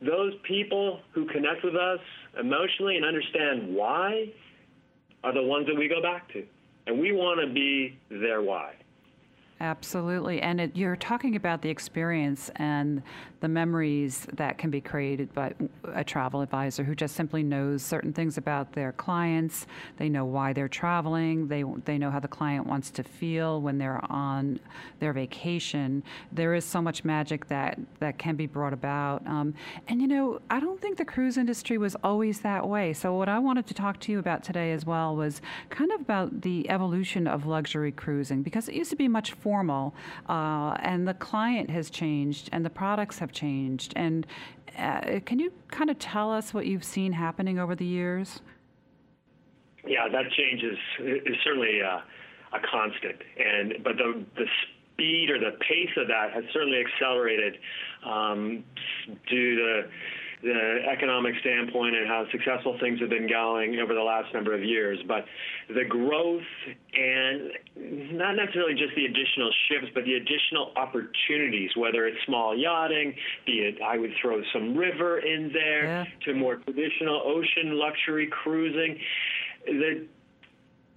those 0.00 0.32
people 0.42 1.00
who 1.12 1.26
connect 1.26 1.62
with 1.64 1.76
us 1.76 2.00
emotionally 2.40 2.96
and 2.96 3.04
understand 3.04 3.74
why 3.74 4.32
are 5.22 5.32
the 5.32 5.42
ones 5.42 5.66
that 5.66 5.76
we 5.76 5.88
go 5.88 6.02
back 6.02 6.32
to. 6.32 6.44
And 6.88 6.98
we 6.98 7.12
want 7.12 7.40
to 7.40 7.52
be 7.52 7.96
their 8.10 8.42
why. 8.42 8.74
Absolutely. 9.62 10.42
And 10.42 10.60
it, 10.60 10.76
you're 10.76 10.96
talking 10.96 11.36
about 11.36 11.62
the 11.62 11.70
experience 11.70 12.50
and 12.56 13.00
the 13.38 13.46
memories 13.46 14.26
that 14.32 14.58
can 14.58 14.70
be 14.70 14.80
created 14.80 15.32
by 15.34 15.54
a 15.94 16.02
travel 16.02 16.40
advisor 16.40 16.82
who 16.82 16.96
just 16.96 17.14
simply 17.14 17.44
knows 17.44 17.80
certain 17.80 18.12
things 18.12 18.36
about 18.36 18.72
their 18.72 18.90
clients. 18.90 19.68
They 19.98 20.08
know 20.08 20.24
why 20.24 20.52
they're 20.52 20.68
traveling. 20.68 21.46
They, 21.46 21.62
they 21.84 21.96
know 21.96 22.10
how 22.10 22.18
the 22.18 22.26
client 22.26 22.66
wants 22.66 22.90
to 22.92 23.04
feel 23.04 23.60
when 23.60 23.78
they're 23.78 24.04
on 24.10 24.58
their 24.98 25.12
vacation. 25.12 26.02
There 26.32 26.54
is 26.54 26.64
so 26.64 26.82
much 26.82 27.04
magic 27.04 27.46
that, 27.46 27.78
that 28.00 28.18
can 28.18 28.34
be 28.34 28.46
brought 28.46 28.72
about. 28.72 29.24
Um, 29.28 29.54
and, 29.86 30.02
you 30.02 30.08
know, 30.08 30.40
I 30.50 30.58
don't 30.58 30.80
think 30.80 30.98
the 30.98 31.04
cruise 31.04 31.36
industry 31.36 31.78
was 31.78 31.94
always 32.02 32.40
that 32.40 32.68
way. 32.68 32.92
So, 32.92 33.14
what 33.14 33.28
I 33.28 33.38
wanted 33.38 33.68
to 33.68 33.74
talk 33.74 34.00
to 34.00 34.12
you 34.12 34.18
about 34.18 34.42
today 34.42 34.72
as 34.72 34.84
well 34.84 35.14
was 35.14 35.40
kind 35.70 35.92
of 35.92 36.00
about 36.00 36.42
the 36.42 36.68
evolution 36.68 37.28
of 37.28 37.46
luxury 37.46 37.92
cruising 37.92 38.42
because 38.42 38.68
it 38.68 38.74
used 38.74 38.90
to 38.90 38.96
be 38.96 39.06
much 39.06 39.32
uh, 40.28 40.76
and 40.80 41.06
the 41.06 41.14
client 41.14 41.70
has 41.70 41.90
changed, 41.90 42.48
and 42.52 42.64
the 42.64 42.70
products 42.70 43.18
have 43.18 43.32
changed. 43.32 43.92
And 43.96 44.26
uh, 44.78 45.20
can 45.24 45.38
you 45.38 45.52
kind 45.70 45.90
of 45.90 45.98
tell 45.98 46.32
us 46.32 46.54
what 46.54 46.66
you've 46.66 46.84
seen 46.84 47.12
happening 47.12 47.58
over 47.58 47.74
the 47.74 47.84
years? 47.84 48.40
Yeah, 49.86 50.08
that 50.08 50.30
change 50.32 50.62
is, 50.62 50.78
is 51.26 51.36
certainly 51.44 51.80
a, 51.80 52.02
a 52.52 52.60
constant, 52.70 53.16
and 53.38 53.74
but 53.82 53.96
the 53.96 54.24
the 54.36 54.46
speed 54.92 55.30
or 55.30 55.38
the 55.38 55.56
pace 55.60 55.90
of 55.96 56.06
that 56.08 56.32
has 56.32 56.44
certainly 56.52 56.80
accelerated 56.80 57.58
um, 58.04 58.64
due 59.28 59.56
to 59.56 59.82
the 60.42 60.78
economic 60.90 61.34
standpoint 61.40 61.94
and 61.94 62.08
how 62.08 62.26
successful 62.32 62.76
things 62.80 63.00
have 63.00 63.10
been 63.10 63.28
going 63.28 63.78
over 63.78 63.94
the 63.94 64.02
last 64.02 64.32
number 64.34 64.54
of 64.54 64.62
years. 64.64 64.98
But 65.06 65.24
the 65.68 65.84
growth 65.84 66.42
and 66.94 67.52
not 67.76 68.34
necessarily 68.34 68.74
just 68.74 68.94
the 68.96 69.04
additional 69.04 69.50
ships, 69.68 69.86
but 69.94 70.04
the 70.04 70.14
additional 70.14 70.72
opportunities, 70.76 71.70
whether 71.76 72.06
it's 72.06 72.18
small 72.26 72.56
yachting, 72.56 73.14
be 73.46 73.60
it 73.60 73.80
I 73.82 73.98
would 73.98 74.12
throw 74.20 74.42
some 74.52 74.76
river 74.76 75.18
in 75.20 75.50
there, 75.52 75.84
yeah. 75.84 76.04
to 76.24 76.34
more 76.34 76.56
traditional 76.56 77.22
ocean 77.24 77.78
luxury 77.78 78.26
cruising. 78.26 78.98
The 79.66 80.06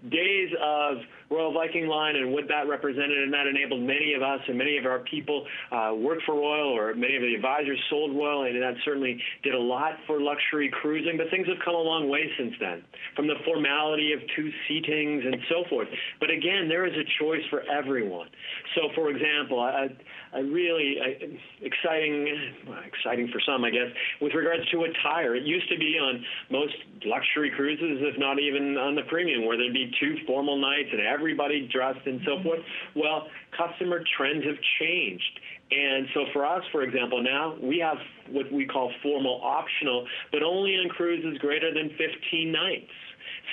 days 0.10 0.50
of 0.62 0.98
Royal 1.30 1.54
Viking 1.54 1.88
Line 1.88 2.16
and 2.16 2.32
what 2.32 2.48
that 2.48 2.68
represented, 2.68 3.18
and 3.24 3.34
that 3.34 3.48
enabled 3.48 3.82
many 3.82 4.14
of 4.14 4.22
us 4.22 4.40
and 4.48 4.58
many 4.58 4.78
of 4.78 4.86
our 4.86 5.00
people 5.00 5.46
uh, 5.72 5.94
work 5.96 6.20
for 6.26 6.36
Royal, 6.36 6.70
or 6.70 6.94
many 6.94 7.16
of 7.16 7.22
the 7.22 7.34
advisors 7.34 7.80
sold 7.90 8.16
Royal, 8.16 8.44
and 8.44 8.62
that 8.62 8.76
certainly 8.84 9.22
did 9.44 9.54
a 9.54 9.60
lot 9.60 9.94
for 10.08 10.22
luxury 10.22 10.70
cruising. 10.82 11.18
But 11.18 11.30
things 11.30 11.48
have 11.48 11.58
come 11.64 11.76
a 11.76 11.80
long 11.82 12.10
way 12.10 12.30
since 12.38 12.54
then, 12.60 12.84
from 13.16 13.28
the 13.28 13.36
formality 13.46 14.14
of 14.14 14.20
two 14.36 14.52
seatings 14.70 15.26
and 15.26 15.38
so 15.50 15.64
forth. 15.70 15.88
But 16.20 16.30
again, 16.30 16.68
there 16.68 16.86
is 16.86 16.94
a 16.94 17.06
choice 17.24 17.44
for 17.50 17.64
everyone. 17.72 18.28
So, 18.76 18.90
for 18.96 19.10
example, 19.10 19.60
I, 19.60 19.90
a 20.34 20.44
really 20.44 20.98
uh, 21.00 21.26
exciting, 21.62 22.54
well, 22.68 22.80
exciting 22.86 23.30
for 23.32 23.40
some, 23.46 23.64
I 23.64 23.70
guess, 23.70 23.90
with 24.22 24.34
regards 24.34 24.70
to 24.72 24.84
attire. 24.84 25.36
It 25.36 25.44
used 25.44 25.70
to 25.70 25.78
be 25.78 25.98
on 25.98 26.24
most 26.52 26.76
luxury 27.06 27.52
cruises, 27.56 28.04
if 28.04 28.20
not 28.20 28.40
even 28.40 28.78
on 28.78 28.96
the 28.96 29.04
premium, 29.08 29.46
where 29.46 29.58
there'd 29.58 29.74
be 29.74 29.92
two 30.00 30.18
formal 30.28 30.60
nights 30.60 30.90
and 30.92 31.02
everybody 31.16 31.70
dressed 31.72 32.06
and 32.06 32.20
so 32.26 32.32
mm-hmm. 32.32 32.44
forth. 32.44 32.60
Well, 32.96 33.28
customer 33.58 34.04
trends 34.18 34.44
have 34.46 34.60
changed. 34.80 35.40
And 35.72 36.08
so 36.14 36.26
for 36.32 36.46
us, 36.46 36.64
for 36.72 36.84
example, 36.84 37.24
now 37.24 37.58
we 37.62 37.80
have 37.80 37.98
what 38.30 38.52
we 38.52 38.66
call 38.66 38.92
formal 39.02 39.42
optional, 39.44 40.06
but 40.32 40.44
only 40.44 40.76
on 40.76 40.90
cruises 40.90 41.38
greater 41.40 41.74
than 41.74 41.90
15 41.98 42.52
nights. 42.52 42.92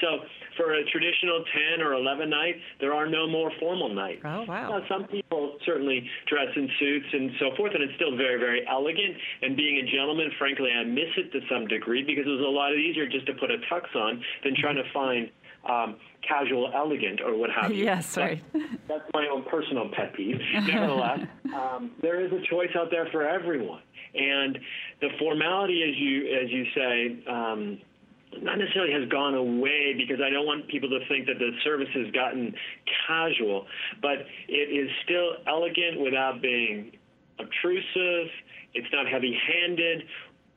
So 0.01 0.21
for 0.57 0.75
a 0.75 0.85
traditional 0.91 1.45
10 1.77 1.81
or 1.81 1.95
11 1.95 2.29
night, 2.29 2.57
there 2.81 2.93
are 2.93 3.09
no 3.09 3.27
more 3.27 3.51
formal 3.61 3.93
nights. 3.95 4.23
Oh, 4.25 4.45
wow. 4.47 4.79
Now, 4.79 4.81
some 4.89 5.05
people 5.09 5.57
certainly 5.65 6.09
dress 6.29 6.49
in 6.57 6.69
suits 6.79 7.07
and 7.13 7.31
so 7.39 7.57
forth, 7.57 7.73
and 7.75 7.83
it's 7.83 7.95
still 7.97 8.17
very, 8.17 8.39
very 8.39 8.67
elegant. 8.69 9.17
And 9.43 9.57
being 9.57 9.79
a 9.79 9.87
gentleman, 9.91 10.31
frankly, 10.39 10.71
I 10.71 10.85
miss 10.85 11.13
it 11.17 11.33
to 11.33 11.41
some 11.51 11.67
degree 11.67 12.03
because 12.03 12.25
it 12.27 12.31
was 12.31 12.45
a 12.45 12.51
lot 12.51 12.75
easier 12.75 13.09
just 13.09 13.27
to 13.27 13.35
put 13.35 13.51
a 13.51 13.59
tux 13.73 13.89
on 13.97 14.23
than 14.45 14.55
trying 14.61 14.77
to 14.77 14.83
mm-hmm. 14.83 14.93
find 14.93 15.31
um, 15.69 15.97
casual 16.27 16.71
elegant 16.75 17.21
or 17.21 17.37
what 17.37 17.51
have 17.51 17.71
you. 17.71 17.85
Yes, 17.85 18.17
right. 18.17 18.43
That's, 18.53 18.65
that's 18.89 19.05
my 19.15 19.27
own 19.33 19.45
personal 19.45 19.89
pet 19.95 20.15
peeve. 20.15 20.41
Nevertheless, 20.55 21.21
um, 21.55 21.93
there 22.01 22.25
is 22.25 22.33
a 22.33 22.41
choice 22.49 22.71
out 22.77 22.91
there 22.91 23.09
for 23.13 23.27
everyone, 23.27 23.83
and 24.15 24.59
the 25.01 25.09
formality, 25.19 25.83
as 25.83 25.97
you 25.97 26.27
as 26.43 26.51
you 26.51 26.65
say. 26.75 27.31
Um, 27.31 27.79
not 28.41 28.57
necessarily 28.59 28.95
has 28.95 29.07
gone 29.11 29.35
away 29.35 29.95
because 29.95 30.17
I 30.25 30.31
don't 30.31 30.47
want 30.47 30.67
people 30.69 30.89
to 30.89 31.01
think 31.07 31.27
that 31.27 31.39
the 31.39 31.51
service 31.65 31.91
has 31.93 32.11
gotten 32.13 32.55
casual, 33.07 33.67
but 34.01 34.25
it 34.49 34.73
is 34.73 34.89
still 35.05 35.33
elegant 35.47 36.01
without 36.01 36.41
being 36.41 36.93
obtrusive. 37.39 38.33
It's 38.73 38.89
not 38.91 39.07
heavy 39.07 39.37
handed. 39.47 40.05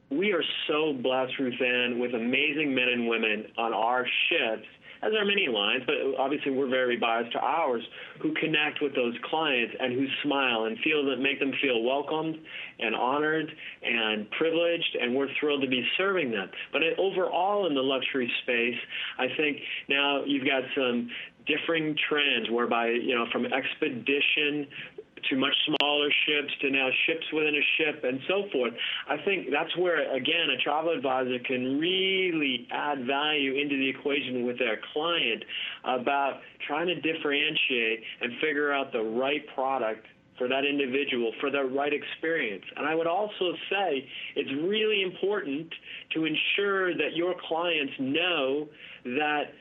We 0.10 0.32
are 0.32 0.44
so 0.68 0.94
blessed, 0.94 1.34
Ruth 1.38 1.62
Ann, 1.62 2.00
with 2.00 2.14
amazing 2.14 2.74
men 2.74 2.88
and 2.88 3.10
women 3.10 3.48
on 3.58 3.74
our 3.74 4.06
ships 4.30 4.68
as 5.06 5.14
are 5.14 5.26
many 5.26 5.48
lines, 5.48 5.84
but 5.86 5.96
obviously 6.18 6.52
we're 6.52 6.70
very 6.70 6.98
biased 6.98 7.32
to 7.34 7.40
ours, 7.40 7.84
who 8.22 8.34
connect 8.34 8.82
with 8.82 8.96
those 8.96 9.14
clients 9.24 9.76
and 9.80 9.94
who 9.94 10.06
smile 10.24 10.66
and 10.66 10.78
feel 10.80 11.06
that 11.06 11.18
make 11.18 11.40
them 11.40 11.52
feel 11.62 11.84
welcomed 11.84 12.36
and 12.80 12.96
honored 12.96 13.52
and 13.84 14.30
privileged, 14.32 14.98
and 15.00 15.16
we're 15.16 15.30
thrilled 15.40 15.62
to 15.62 15.68
be 15.68 15.86
serving 15.98 16.32
them. 16.32 16.50
But 16.72 16.82
overall 16.98 17.68
in 17.68 17.76
the 17.76 17.82
luxury 17.82 18.32
space, 18.44 18.80
I 19.20 19.28
think 19.38 19.58
now 19.88 20.24
you've 20.26 20.46
got 20.46 20.64
some 20.76 21.10
differing 21.46 21.96
trends 22.10 22.50
whereby, 22.50 22.90
you 22.90 23.14
know, 23.14 23.26
from 23.32 23.46
expedition 23.46 24.68
to 25.30 25.36
much 25.38 25.56
smaller 25.66 26.10
ships 26.28 26.54
to 26.62 26.70
now 26.70 26.90
ships 27.08 27.26
within 27.34 27.56
a 27.56 27.66
ship 27.78 28.04
and 28.04 28.20
so 28.28 28.48
forth. 28.52 28.74
I 29.10 29.18
think 29.24 29.48
that's 29.52 29.76
where, 29.78 30.14
again, 30.16 30.50
a 30.58 30.62
travel 30.64 30.92
advisor 30.92 31.40
can 31.40 31.80
really 31.80 32.68
add 32.72 33.06
value 33.06 33.56
into 33.56 33.78
the 33.78 33.90
equation 33.90 34.46
with 34.46 34.60
their 34.60 34.80
client 34.94 35.44
about 35.84 36.42
trying 36.68 36.88
to 36.88 36.96
differentiate 36.96 38.04
and 38.22 38.34
figure 38.42 38.72
out 38.72 38.92
the 38.92 39.04
right 39.04 39.46
product 39.54 40.06
for 40.38 40.48
that 40.50 40.66
individual 40.66 41.32
for 41.40 41.50
the 41.50 41.64
right 41.64 41.94
experience. 41.94 42.66
And 42.76 42.86
I 42.86 42.96
would 42.96 43.08
also 43.08 43.54
say 43.70 44.08
it's 44.36 44.52
really 44.68 45.02
important 45.02 45.74
to 46.14 46.26
ensure 46.26 46.94
that 46.98 47.16
your 47.16 47.36
clients 47.48 47.94
know 48.00 48.68
that 49.06 49.54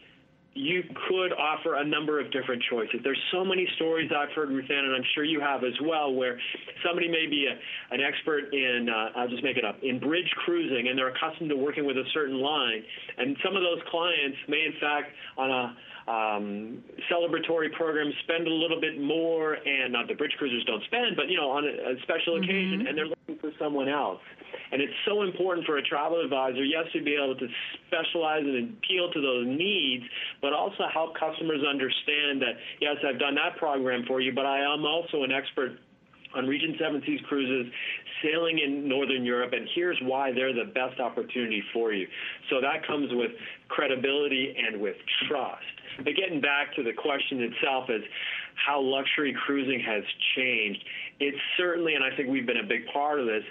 you 0.55 0.83
could 1.09 1.33
offer 1.33 1.77
a 1.77 1.85
number 1.85 2.21
of 2.21 2.31
different 2.31 2.63
choices. 2.71 3.01
There's 3.03 3.21
so 3.33 3.45
many 3.45 3.67
stories 3.77 4.11
I've 4.17 4.31
heard, 4.35 4.51
Ruthann, 4.51 4.85
and 4.85 4.95
I'm 4.95 5.05
sure 5.15 5.25
you 5.25 5.41
have 5.41 5.65
as 5.65 5.75
well, 5.83 6.15
where 6.15 6.39
somebody 6.87 7.09
may 7.09 7.27
be 7.27 7.47
a, 7.47 7.95
an 7.95 8.01
expert 8.01 8.55
in, 8.55 8.89
uh, 8.89 9.19
I'll 9.19 9.29
just 9.29 9.43
make 9.43 9.57
it 9.57 9.65
up, 9.65 9.77
in 9.83 9.99
bridge 9.99 10.31
cruising, 10.45 10.89
and 10.89 10.97
they're 10.97 11.09
accustomed 11.09 11.51
to 11.51 11.57
working 11.57 11.87
with 11.87 11.97
a 11.97 12.05
certain 12.15 12.41
line. 12.41 12.83
And 13.19 13.37
some 13.45 13.57
of 13.57 13.63
those 13.63 13.81
clients 13.91 14.39
may, 14.49 14.65
in 14.65 14.75
fact, 14.81 15.11
on 15.37 15.51
a 15.51 15.77
um, 16.07 16.85
celebratory 17.11 17.73
programs 17.73 18.15
spend 18.25 18.47
a 18.47 18.53
little 18.53 18.81
bit 18.81 19.01
more, 19.01 19.55
and 19.55 19.93
not 19.93 20.09
the 20.09 20.15
bridge 20.15 20.33
cruisers 20.39 20.65
don't 20.65 20.85
spend, 20.85 21.17
but 21.17 21.29
you 21.29 21.37
know, 21.37 21.51
on 21.51 21.65
a, 21.65 21.97
a 21.97 22.03
special 22.03 22.35
mm-hmm. 22.35 22.45
occasion, 22.45 22.87
and 22.87 22.99
they're 22.99 23.09
looking 23.09 23.39
for 23.41 23.51
someone 23.59 23.89
else. 23.89 24.21
And 24.73 24.83
it's 24.83 24.93
so 25.07 25.23
important 25.23 25.67
for 25.67 25.79
a 25.79 25.83
travel 25.83 26.21
advisor, 26.21 26.65
yes, 26.65 26.85
to 26.93 27.03
be 27.03 27.15
able 27.15 27.37
to 27.37 27.49
specialize 27.89 28.43
and 28.45 28.77
appeal 28.77 29.11
to 29.13 29.21
those 29.21 29.47
needs, 29.47 30.05
but 30.43 30.53
also 30.53 30.85
help 30.93 31.17
customers 31.19 31.61
understand 31.65 32.43
that, 32.43 32.55
yes, 32.81 32.97
I've 33.07 33.19
done 33.19 33.35
that 33.37 33.57
program 33.57 34.05
for 34.07 34.21
you, 34.21 34.33
but 34.33 34.47
I 34.47 34.61
am 34.61 34.85
also 34.85 35.23
an 35.23 35.33
expert 35.33 35.79
on 36.35 36.47
Regent 36.47 36.77
Seven 36.79 37.03
Seas 37.07 37.21
cruises 37.29 37.73
sailing 38.23 38.59
in 38.59 38.89
Northern 38.89 39.25
Europe, 39.25 39.53
and 39.53 39.69
here's 39.75 39.99
why 40.03 40.33
they're 40.33 40.55
the 40.55 40.71
best 40.73 41.01
opportunity 41.01 41.63
for 41.73 41.93
you. 41.93 42.07
So 42.51 42.61
that 42.61 42.87
comes 42.87 43.11
with 43.13 43.31
credibility 43.69 44.55
and 44.57 44.81
with 44.81 44.97
trust. 45.29 45.63
But 45.99 46.15
getting 46.17 46.41
back 46.41 46.75
to 46.77 46.83
the 46.83 46.93
question 46.93 47.43
itself 47.43 47.91
is 47.91 48.03
how 48.67 48.81
luxury 48.81 49.35
cruising 49.47 49.81
has 49.81 50.03
changed. 50.37 50.83
It's 51.21 51.39
certainly, 51.57 51.95
and 51.95 52.05
I 52.05 52.17
think 52.17 52.29
we've 52.29 52.47
been 52.47 52.59
a 52.59 52.69
big 52.69 52.87
part 52.93 53.21
of 53.21 53.27
this, 53.27 53.45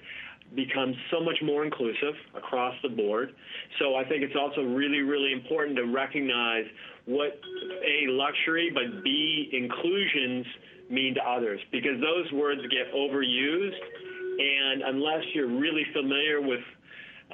becomes 0.56 0.96
so 1.10 1.20
much 1.20 1.38
more 1.42 1.64
inclusive 1.66 2.14
across 2.36 2.76
the 2.84 2.90
board. 2.90 3.34
So 3.80 3.96
I 3.96 4.04
think 4.04 4.22
it's 4.22 4.36
also 4.40 4.62
really, 4.62 5.02
really 5.02 5.34
important 5.34 5.76
to 5.78 5.86
recognize 5.86 6.66
what 7.06 7.40
A, 7.84 8.08
luxury, 8.12 8.70
but 8.74 9.04
B, 9.04 9.50
inclusions 9.52 10.46
mean 10.90 11.16
to 11.16 11.22
others 11.22 11.60
because 11.72 12.00
those 12.02 12.32
words 12.34 12.62
get 12.70 12.94
overused 12.94 13.80
and 14.40 14.82
unless 14.82 15.24
you're 15.34 15.48
really 15.48 15.86
familiar 15.94 16.42
with 16.42 16.62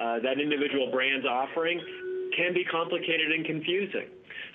uh, 0.00 0.18
that 0.20 0.40
individual 0.40 0.90
brand's 0.90 1.26
offering, 1.26 1.80
can 2.36 2.54
be 2.54 2.64
complicated 2.64 3.32
and 3.32 3.44
confusing. 3.44 4.06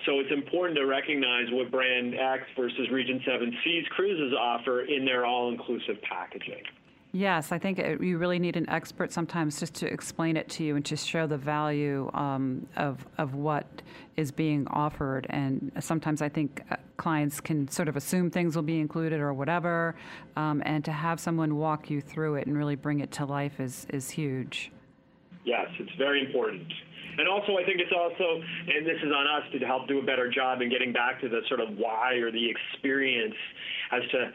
So 0.05 0.19
it's 0.19 0.31
important 0.31 0.77
to 0.77 0.85
recognize 0.85 1.45
what 1.51 1.71
brand 1.71 2.15
X 2.15 2.43
versus 2.57 2.89
Regent 2.91 3.21
7 3.25 3.57
Seas 3.63 3.85
cruises 3.95 4.33
offer 4.37 4.81
in 4.81 5.05
their 5.05 5.25
all-inclusive 5.25 6.01
packaging. 6.07 6.63
Yes, 7.15 7.53
I 7.53 7.59
think 7.59 7.79
it, 7.79 8.01
you 8.01 8.17
really 8.17 8.39
need 8.39 8.57
an 8.57 8.69
expert 8.69 9.13
sometimes 9.13 9.57
just 9.57 9.73
to 9.75 9.85
explain 9.87 10.35
it 10.35 10.49
to 10.49 10.65
you 10.65 10.75
and 10.75 10.83
to 10.83 10.97
show 10.97 11.25
the 11.25 11.37
value 11.37 12.11
um, 12.13 12.67
of, 12.75 13.07
of 13.17 13.35
what 13.35 13.65
is 14.17 14.33
being 14.33 14.67
offered. 14.67 15.25
And 15.29 15.71
sometimes 15.79 16.21
I 16.21 16.27
think 16.27 16.61
uh, 16.69 16.75
clients 16.97 17.39
can 17.39 17.69
sort 17.69 17.87
of 17.87 17.95
assume 17.95 18.29
things 18.29 18.53
will 18.53 18.63
be 18.63 18.81
included 18.81 19.21
or 19.21 19.33
whatever. 19.33 19.95
Um, 20.35 20.61
and 20.65 20.83
to 20.83 20.91
have 20.91 21.21
someone 21.21 21.55
walk 21.55 21.89
you 21.89 22.01
through 22.01 22.35
it 22.35 22.47
and 22.47 22.57
really 22.57 22.75
bring 22.75 22.99
it 22.99 23.13
to 23.13 23.23
life 23.23 23.61
is, 23.61 23.87
is 23.91 24.09
huge. 24.09 24.73
Yes, 25.45 25.67
it's 25.79 25.95
very 25.97 26.19
important. 26.19 26.67
And 27.17 27.29
also, 27.29 27.57
I 27.57 27.63
think 27.63 27.79
it's 27.79 27.93
also, 27.95 28.41
and 28.75 28.85
this 28.85 28.97
is 29.01 29.13
on 29.15 29.25
us 29.25 29.49
to 29.53 29.65
help 29.65 29.87
do 29.87 29.99
a 29.99 30.03
better 30.03 30.29
job 30.29 30.61
in 30.61 30.69
getting 30.69 30.91
back 30.91 31.21
to 31.21 31.29
the 31.29 31.43
sort 31.47 31.61
of 31.61 31.69
why 31.77 32.15
or 32.15 32.29
the 32.29 32.49
experience 32.49 33.35
as 33.93 34.01
to 34.11 34.31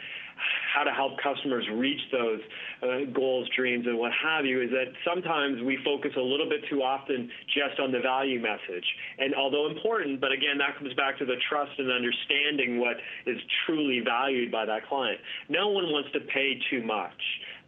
how 0.73 0.85
to 0.85 0.91
help 0.91 1.19
customers 1.23 1.65
reach 1.73 2.01
those 2.13 2.41
uh, 2.83 3.11
goals, 3.13 3.49
dreams, 3.57 3.87
and 3.87 3.99
what 3.99 4.13
have 4.13 4.45
you, 4.45 4.63
is 4.63 4.71
that 4.71 4.93
sometimes 5.05 5.63
we 5.63 5.79
focus 5.85 6.13
a 6.17 6.21
little 6.21 6.49
bit 6.49 6.61
too 6.69 6.83
often 6.83 7.31
just 7.49 7.81
on 7.81 7.93
the 7.93 8.01
value 8.01 8.41
message. 8.41 8.85
And 9.19 9.35
although 9.35 9.69
important, 9.69 10.21
but 10.21 10.33
again, 10.33 10.59
that 10.59 10.79
comes 10.79 10.95
back 10.95 11.19
to 11.19 11.25
the 11.25 11.37
trust 11.49 11.73
and 11.79 11.91
understanding 11.91 12.81
what 12.81 12.97
is 13.27 13.39
truly 13.67 14.01
valued 14.01 14.51
by 14.53 14.65
that 14.67 14.87
client. 14.89 15.21
No 15.49 15.69
one 15.69 15.85
wants 15.91 16.11
to 16.13 16.21
pay 16.21 16.59
too 16.71 16.83
much. 16.83 17.21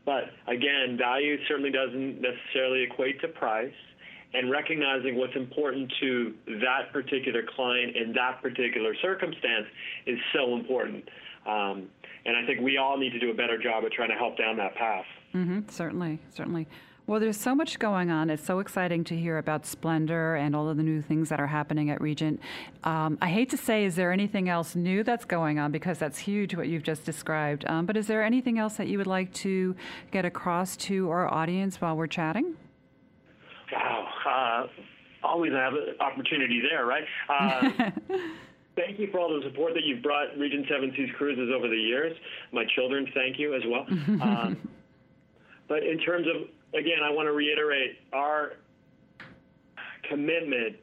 But 0.05 0.25
again, 0.49 0.99
value 0.99 1.37
certainly 1.47 1.71
doesn't 1.71 2.21
necessarily 2.21 2.83
equate 2.83 3.21
to 3.21 3.29
price 3.29 3.73
and 4.35 4.51
recognizing 4.51 5.17
what's 5.17 5.37
important 5.37 5.93
to 6.01 6.35
that 6.47 6.93
particular 6.93 7.43
client 7.55 7.97
in 7.97 8.13
that 8.15 8.41
particular 8.43 8.95
circumstance 9.03 9.67
is 10.07 10.19
so 10.35 10.55
important. 10.55 11.05
Um, 11.47 11.89
and 12.25 12.37
I 12.37 12.47
think 12.47 12.61
we 12.61 12.77
all 12.77 12.97
need 12.97 13.11
to 13.11 13.19
do 13.19 13.31
a 13.31 13.35
better 13.35 13.59
job 13.59 13.85
of 13.85 13.93
trying 13.93 14.11
to 14.11 14.17
help 14.17 14.37
down 14.37 14.57
that 14.59 14.75
path. 14.75 15.05
Mm-hmm, 15.35 15.61
certainly, 15.69 16.19
certainly. 16.35 16.67
Well, 17.07 17.19
there's 17.19 17.37
so 17.37 17.55
much 17.55 17.81
going 17.81 18.13
on. 18.13 18.31
It's 18.31 18.45
so 18.45 18.61
exciting 18.61 19.03
to 19.05 19.17
hear 19.17 19.39
about 19.39 19.67
Splendor 19.67 20.37
and 20.37 20.55
all 20.55 20.69
of 20.69 20.77
the 20.77 20.85
new 20.85 21.03
things 21.03 21.31
that 21.31 21.41
are 21.41 21.49
happening 21.49 21.91
at 21.91 22.01
Regent. 22.01 22.41
Um, 22.85 23.19
I 23.21 23.29
hate 23.29 23.51
to 23.51 23.57
say, 23.57 23.85
is 23.85 23.97
there 23.97 24.13
anything 24.13 24.49
else 24.49 24.77
new 24.77 25.03
that's 25.03 25.25
going 25.25 25.59
on 25.59 25.73
because 25.73 25.99
that's 25.99 26.19
huge 26.19 26.55
what 26.55 26.69
you've 26.69 26.85
just 26.85 27.05
described. 27.05 27.65
Um, 27.69 27.87
but 27.87 27.97
is 27.97 28.07
there 28.07 28.23
anything 28.23 28.59
else 28.59 28.77
that 28.77 28.87
you 28.87 28.99
would 28.99 29.09
like 29.09 29.33
to 29.35 29.75
get 30.13 30.25
across 30.25 30.77
to 30.77 31.11
our 31.11 31.33
audience 31.33 31.81
while 31.81 31.97
we're 31.97 32.07
chatting? 32.07 32.55
Wow, 33.73 34.09
uh, 34.25 35.27
always 35.27 35.53
have 35.53 35.73
an 35.73 35.97
opportunity 35.99 36.61
there, 36.61 36.87
right? 36.87 37.05
Uh, 37.29 37.91
Thank 38.75 38.99
you 38.99 39.09
for 39.11 39.21
all 39.21 39.29
the 39.29 39.47
support 39.49 39.75
that 39.75 39.85
you've 39.85 40.03
brought 40.03 40.37
Regent 40.39 40.67
7 40.71 40.93
Seas 40.97 41.11
Cruises 41.19 41.51
over 41.55 41.69
the 41.69 41.77
years. 41.77 42.17
My 42.53 42.65
children, 42.75 43.07
thank 43.15 43.39
you 43.39 43.55
as 43.55 43.63
well. 43.67 43.87
um, 44.23 44.57
but 45.69 45.83
in 45.83 45.99
terms 45.99 46.27
of, 46.27 46.49
again, 46.79 46.99
I 47.05 47.11
want 47.11 47.27
to 47.27 47.33
reiterate 47.33 47.99
our 48.13 48.55
commitment 50.09 50.77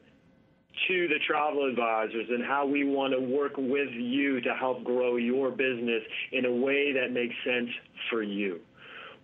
to 0.88 1.08
the 1.08 1.18
travel 1.26 1.68
advisors 1.68 2.26
and 2.30 2.44
how 2.44 2.66
we 2.66 2.84
want 2.84 3.12
to 3.12 3.20
work 3.20 3.56
with 3.56 3.90
you 3.92 4.40
to 4.40 4.54
help 4.54 4.84
grow 4.84 5.16
your 5.16 5.50
business 5.50 6.02
in 6.32 6.44
a 6.44 6.52
way 6.52 6.92
that 6.92 7.12
makes 7.12 7.34
sense 7.44 7.70
for 8.08 8.22
you. 8.22 8.60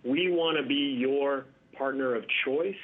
We 0.03 0.29
want 0.29 0.57
to 0.57 0.67
be 0.67 0.97
your 0.99 1.45
partner 1.77 2.15
of 2.15 2.23
choice 2.45 2.75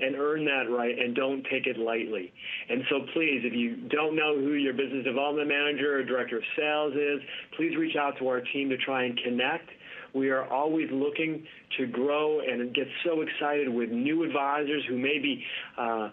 and 0.00 0.16
earn 0.16 0.44
that 0.44 0.70
right 0.70 0.98
and 0.98 1.14
don't 1.14 1.42
take 1.50 1.66
it 1.66 1.78
lightly. 1.78 2.32
And 2.68 2.82
so 2.88 3.00
please, 3.12 3.42
if 3.44 3.52
you 3.52 3.76
don't 3.88 4.14
know 4.14 4.38
who 4.38 4.54
your 4.54 4.72
business 4.72 5.04
development 5.04 5.48
manager 5.48 5.98
or 5.98 6.04
director 6.04 6.38
of 6.38 6.44
sales 6.56 6.94
is, 6.94 7.20
please 7.56 7.76
reach 7.76 7.96
out 7.96 8.18
to 8.18 8.28
our 8.28 8.40
team 8.40 8.68
to 8.70 8.76
try 8.76 9.04
and 9.04 9.18
connect. 9.22 9.68
We 10.14 10.30
are 10.30 10.44
always 10.50 10.88
looking 10.90 11.44
to 11.78 11.86
grow 11.86 12.40
and 12.40 12.74
get 12.74 12.86
so 13.04 13.20
excited 13.20 13.68
with 13.68 13.90
new 13.90 14.24
advisors 14.24 14.82
who 14.88 14.96
may 14.96 15.18
be 15.18 15.44
uh, 15.76 16.10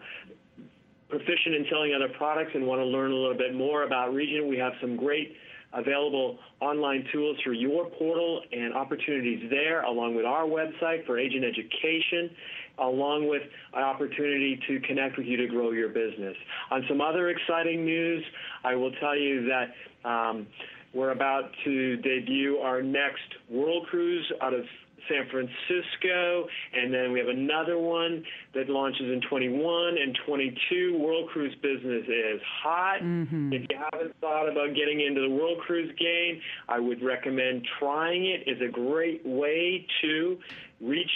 proficient 1.09 1.55
in 1.55 1.65
selling 1.69 1.93
other 1.95 2.13
products 2.17 2.51
and 2.55 2.65
want 2.65 2.81
to 2.81 2.85
learn 2.85 3.11
a 3.11 3.15
little 3.15 3.37
bit 3.37 3.55
more 3.55 3.83
about 3.83 4.13
Regent. 4.13 4.47
We 4.47 4.57
have 4.57 4.73
some 4.81 4.97
great 4.97 5.35
available 5.73 6.39
online 6.61 7.05
tools 7.11 7.37
for 7.43 7.53
your 7.53 7.89
portal 7.91 8.41
and 8.51 8.73
opportunities 8.73 9.49
there, 9.49 9.83
along 9.83 10.15
with 10.15 10.25
our 10.25 10.43
website 10.43 11.05
for 11.05 11.19
agent 11.19 11.43
education 11.43 12.31
along 12.79 13.27
with 13.27 13.43
an 13.73 13.83
opportunity 13.83 14.59
to 14.67 14.79
connect 14.81 15.17
with 15.17 15.27
you 15.27 15.37
to 15.37 15.47
grow 15.47 15.71
your 15.71 15.89
business. 15.89 16.35
On 16.71 16.83
some 16.87 17.01
other 17.01 17.29
exciting 17.29 17.85
news, 17.85 18.23
I 18.63 18.75
will 18.75 18.91
tell 18.99 19.17
you 19.17 19.47
that 19.47 20.09
um, 20.09 20.47
we're 20.93 21.11
about 21.11 21.51
to 21.65 21.97
debut 21.97 22.57
our 22.57 22.81
next 22.81 23.35
World 23.49 23.87
Cruise 23.87 24.31
out 24.41 24.53
of 24.53 24.65
San 25.09 25.27
Francisco, 25.29 26.47
and 26.73 26.93
then 26.93 27.11
we 27.11 27.19
have 27.19 27.27
another 27.27 27.77
one 27.77 28.23
that 28.53 28.69
launches 28.69 29.01
in 29.01 29.21
21 29.29 29.97
and 29.97 30.17
22. 30.25 30.97
World 30.99 31.29
Cruise 31.29 31.55
business 31.61 32.03
is 32.07 32.41
hot. 32.63 33.01
Mm-hmm. 33.01 33.53
If 33.53 33.61
you 33.69 33.77
haven't 33.91 34.15
thought 34.21 34.49
about 34.49 34.75
getting 34.75 35.01
into 35.01 35.21
the 35.21 35.29
World 35.29 35.59
Cruise 35.59 35.93
game, 35.99 36.41
I 36.67 36.79
would 36.79 37.03
recommend 37.03 37.67
trying 37.79 38.25
it. 38.25 38.43
It's 38.47 38.61
a 38.61 38.71
great 38.71 39.25
way 39.25 39.85
to 40.01 40.37
reach 40.81 41.11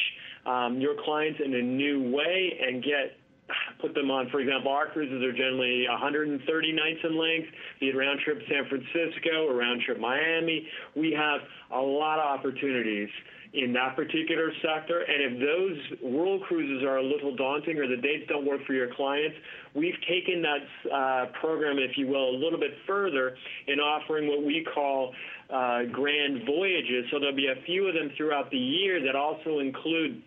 um, 0.45 0.79
your 0.79 0.95
clients 1.03 1.39
in 1.43 1.53
a 1.53 1.61
new 1.61 2.11
way 2.11 2.59
and 2.61 2.83
get 2.83 3.18
put 3.81 3.93
them 3.93 4.11
on. 4.11 4.29
For 4.29 4.39
example, 4.39 4.71
our 4.71 4.87
cruises 4.87 5.23
are 5.23 5.31
generally 5.31 5.85
130 5.89 6.71
nights 6.71 6.99
in 7.03 7.17
length, 7.17 7.49
be 7.79 7.89
it 7.89 7.95
round 7.95 8.19
trip 8.21 8.41
San 8.49 8.67
Francisco 8.67 9.47
or 9.47 9.55
round 9.55 9.81
trip 9.85 9.99
Miami. 9.99 10.67
We 10.95 11.11
have 11.11 11.41
a 11.71 11.81
lot 11.81 12.19
of 12.19 12.25
opportunities 12.25 13.09
in 13.53 13.73
that 13.73 13.95
particular 13.95 14.51
sector. 14.61 15.01
And 15.01 15.33
if 15.33 15.39
those 15.41 16.11
world 16.11 16.43
cruises 16.47 16.83
are 16.83 16.97
a 16.97 17.03
little 17.03 17.35
daunting 17.35 17.77
or 17.77 17.87
the 17.87 17.97
dates 17.97 18.25
don't 18.29 18.45
work 18.45 18.61
for 18.65 18.73
your 18.73 18.93
clients, 18.93 19.35
we've 19.73 19.99
taken 20.07 20.43
that 20.43 20.91
uh, 20.91 21.25
program, 21.39 21.77
if 21.79 21.97
you 21.97 22.07
will, 22.07 22.29
a 22.29 22.37
little 22.37 22.59
bit 22.59 22.71
further 22.85 23.35
in 23.67 23.79
offering 23.79 24.27
what 24.27 24.45
we 24.45 24.65
call 24.73 25.13
uh, 25.49 25.83
grand 25.91 26.45
voyages. 26.45 27.05
So 27.11 27.19
there'll 27.19 27.35
be 27.35 27.47
a 27.47 27.61
few 27.65 27.87
of 27.87 27.95
them 27.95 28.11
throughout 28.15 28.51
the 28.51 28.57
year 28.57 29.03
that 29.03 29.15
also 29.15 29.59
include 29.59 30.21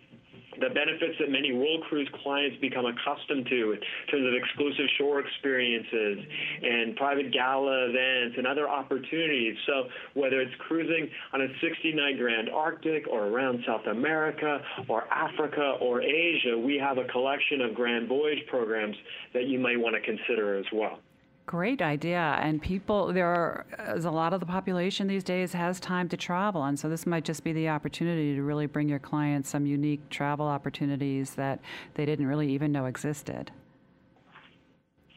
the 0.59 0.69
benefits 0.69 1.15
that 1.19 1.29
many 1.29 1.53
World 1.53 1.83
Cruise 1.89 2.09
clients 2.23 2.57
become 2.61 2.85
accustomed 2.85 3.47
to 3.47 3.71
in 3.73 3.79
terms 4.09 4.27
of 4.27 4.33
exclusive 4.33 4.85
shore 4.97 5.19
experiences 5.19 6.25
and 6.61 6.95
private 6.95 7.31
gala 7.31 7.89
events 7.89 8.35
and 8.37 8.47
other 8.47 8.69
opportunities. 8.69 9.55
So 9.65 9.89
whether 10.13 10.41
it's 10.41 10.53
cruising 10.59 11.09
on 11.33 11.41
a 11.41 11.47
60-night 11.63 12.17
Grand 12.17 12.49
Arctic 12.49 13.07
or 13.07 13.27
around 13.27 13.63
South 13.65 13.85
America 13.87 14.59
or 14.87 15.05
Africa 15.11 15.77
or 15.81 16.01
Asia, 16.01 16.57
we 16.57 16.77
have 16.77 16.97
a 16.97 17.05
collection 17.05 17.61
of 17.61 17.73
Grand 17.73 18.07
Voyage 18.07 18.45
programs 18.47 18.95
that 19.33 19.47
you 19.47 19.59
might 19.59 19.79
want 19.79 19.95
to 19.95 20.01
consider 20.01 20.57
as 20.57 20.65
well. 20.73 20.99
Great 21.45 21.81
idea. 21.81 22.39
And 22.41 22.61
people, 22.61 23.11
there 23.11 23.27
are 23.27 23.65
a 23.77 23.99
lot 24.09 24.33
of 24.33 24.39
the 24.39 24.45
population 24.45 25.07
these 25.07 25.25
days 25.25 25.51
has 25.53 25.79
time 25.79 26.07
to 26.09 26.17
travel. 26.17 26.63
And 26.63 26.79
so 26.79 26.87
this 26.87 27.05
might 27.05 27.25
just 27.25 27.43
be 27.43 27.51
the 27.51 27.69
opportunity 27.69 28.33
to 28.35 28.41
really 28.41 28.65
bring 28.65 28.87
your 28.87 28.99
clients 28.99 29.49
some 29.49 29.65
unique 29.65 30.09
travel 30.09 30.47
opportunities 30.47 31.35
that 31.35 31.59
they 31.95 32.05
didn't 32.05 32.27
really 32.27 32.49
even 32.51 32.71
know 32.71 32.85
existed. 32.85 33.51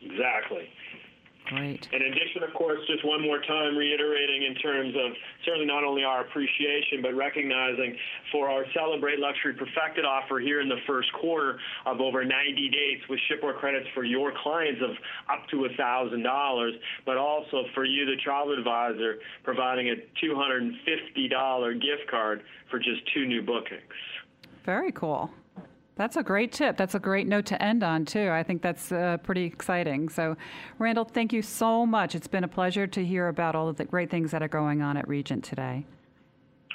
Exactly. 0.02 0.45
Great. 1.46 1.87
In 1.92 2.02
addition, 2.02 2.42
of 2.42 2.52
course, 2.54 2.80
just 2.88 3.04
one 3.04 3.22
more 3.22 3.40
time 3.40 3.76
reiterating 3.76 4.42
in 4.42 4.54
terms 4.56 4.94
of 4.96 5.12
certainly 5.44 5.66
not 5.66 5.85
only 5.85 6.02
our 6.02 6.22
appreciation, 6.22 7.00
but 7.02 7.14
recognizing 7.14 7.96
for 8.32 8.50
our 8.50 8.64
Celebrate 8.74 9.20
Luxury 9.20 9.54
Perfected 9.54 10.04
offer 10.04 10.40
here 10.40 10.61
in 10.61 10.68
the 10.68 10.80
first 10.88 11.12
quarter 11.12 11.61
of 11.85 12.00
over 12.00 12.24
90 12.24 12.68
dates 12.68 13.09
with 13.09 13.20
shipboard 13.28 13.56
credits 13.56 13.87
for 13.94 14.02
your 14.02 14.32
clients 14.42 14.82
of 14.82 14.90
up 15.30 15.46
to 15.50 15.68
$1,000, 15.78 16.70
but 17.04 17.16
also 17.16 17.64
for 17.74 17.85
you, 17.85 18.06
the 18.06 18.16
travel 18.24 18.52
advisor, 18.52 19.18
providing 19.44 19.90
a 19.90 19.94
$250 20.24 21.80
gift 21.80 22.11
card 22.11 22.42
for 22.70 22.80
just 22.80 23.00
two 23.14 23.24
new 23.24 23.42
bookings. 23.42 23.80
Very 24.64 24.90
cool. 24.90 25.30
That's 25.96 26.16
a 26.16 26.22
great 26.22 26.52
tip. 26.52 26.76
That's 26.76 26.94
a 26.94 26.98
great 26.98 27.26
note 27.26 27.46
to 27.46 27.62
end 27.62 27.82
on, 27.82 28.04
too. 28.04 28.30
I 28.30 28.42
think 28.42 28.61
that's 28.61 28.92
uh, 28.92 29.16
pretty 29.22 29.44
exciting. 29.44 30.11
So, 30.11 30.37
Randall, 30.78 31.06
thank 31.06 31.32
you 31.32 31.40
so 31.40 31.87
much. 31.87 32.14
It's 32.14 32.28
been 32.28 32.44
a 32.44 32.48
pleasure 32.48 32.87
to 32.87 33.04
hear 33.04 33.28
about 33.28 33.54
all 33.54 33.68
of 33.68 33.76
the 33.76 33.87
great 33.87 34.11
things 34.11 34.30
that 34.32 34.42
are 34.42 34.48
going 34.48 34.82
on 34.82 34.98
at 34.98 35.09
Regent 35.09 35.42
today. 35.42 35.87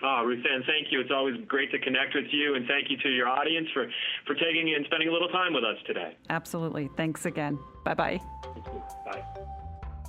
Oh, 0.03 0.23
Ruthann, 0.25 0.65
thank 0.65 0.91
you. 0.91 0.99
It's 0.99 1.11
always 1.11 1.35
great 1.47 1.71
to 1.71 1.77
connect 1.77 2.15
with 2.15 2.25
you, 2.31 2.55
and 2.55 2.65
thank 2.67 2.89
you 2.89 2.97
to 2.97 3.09
your 3.09 3.27
audience 3.27 3.67
for, 3.71 3.87
for 4.25 4.33
taking 4.33 4.73
and 4.75 4.83
spending 4.85 5.09
a 5.09 5.11
little 5.11 5.29
time 5.29 5.53
with 5.53 5.63
us 5.63 5.77
today. 5.85 6.17
Absolutely. 6.31 6.89
Thanks 6.97 7.27
again. 7.27 7.59
Bye-bye. 7.85 8.19
Bye. 9.05 9.23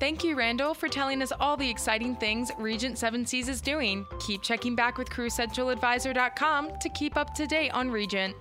Thank 0.00 0.24
you, 0.24 0.34
Randall, 0.34 0.72
for 0.72 0.88
telling 0.88 1.20
us 1.20 1.32
all 1.38 1.58
the 1.58 1.68
exciting 1.68 2.16
things 2.16 2.50
Regent 2.58 2.96
Seven 2.96 3.26
Seas 3.26 3.50
is 3.50 3.60
doing. 3.60 4.06
Keep 4.20 4.42
checking 4.42 4.74
back 4.74 4.96
with 4.96 5.10
CrewCentralAdvisor.com 5.10 6.78
to 6.80 6.88
keep 6.88 7.18
up 7.18 7.34
to 7.34 7.46
date 7.46 7.70
on 7.70 7.90
Regent. 7.90 8.34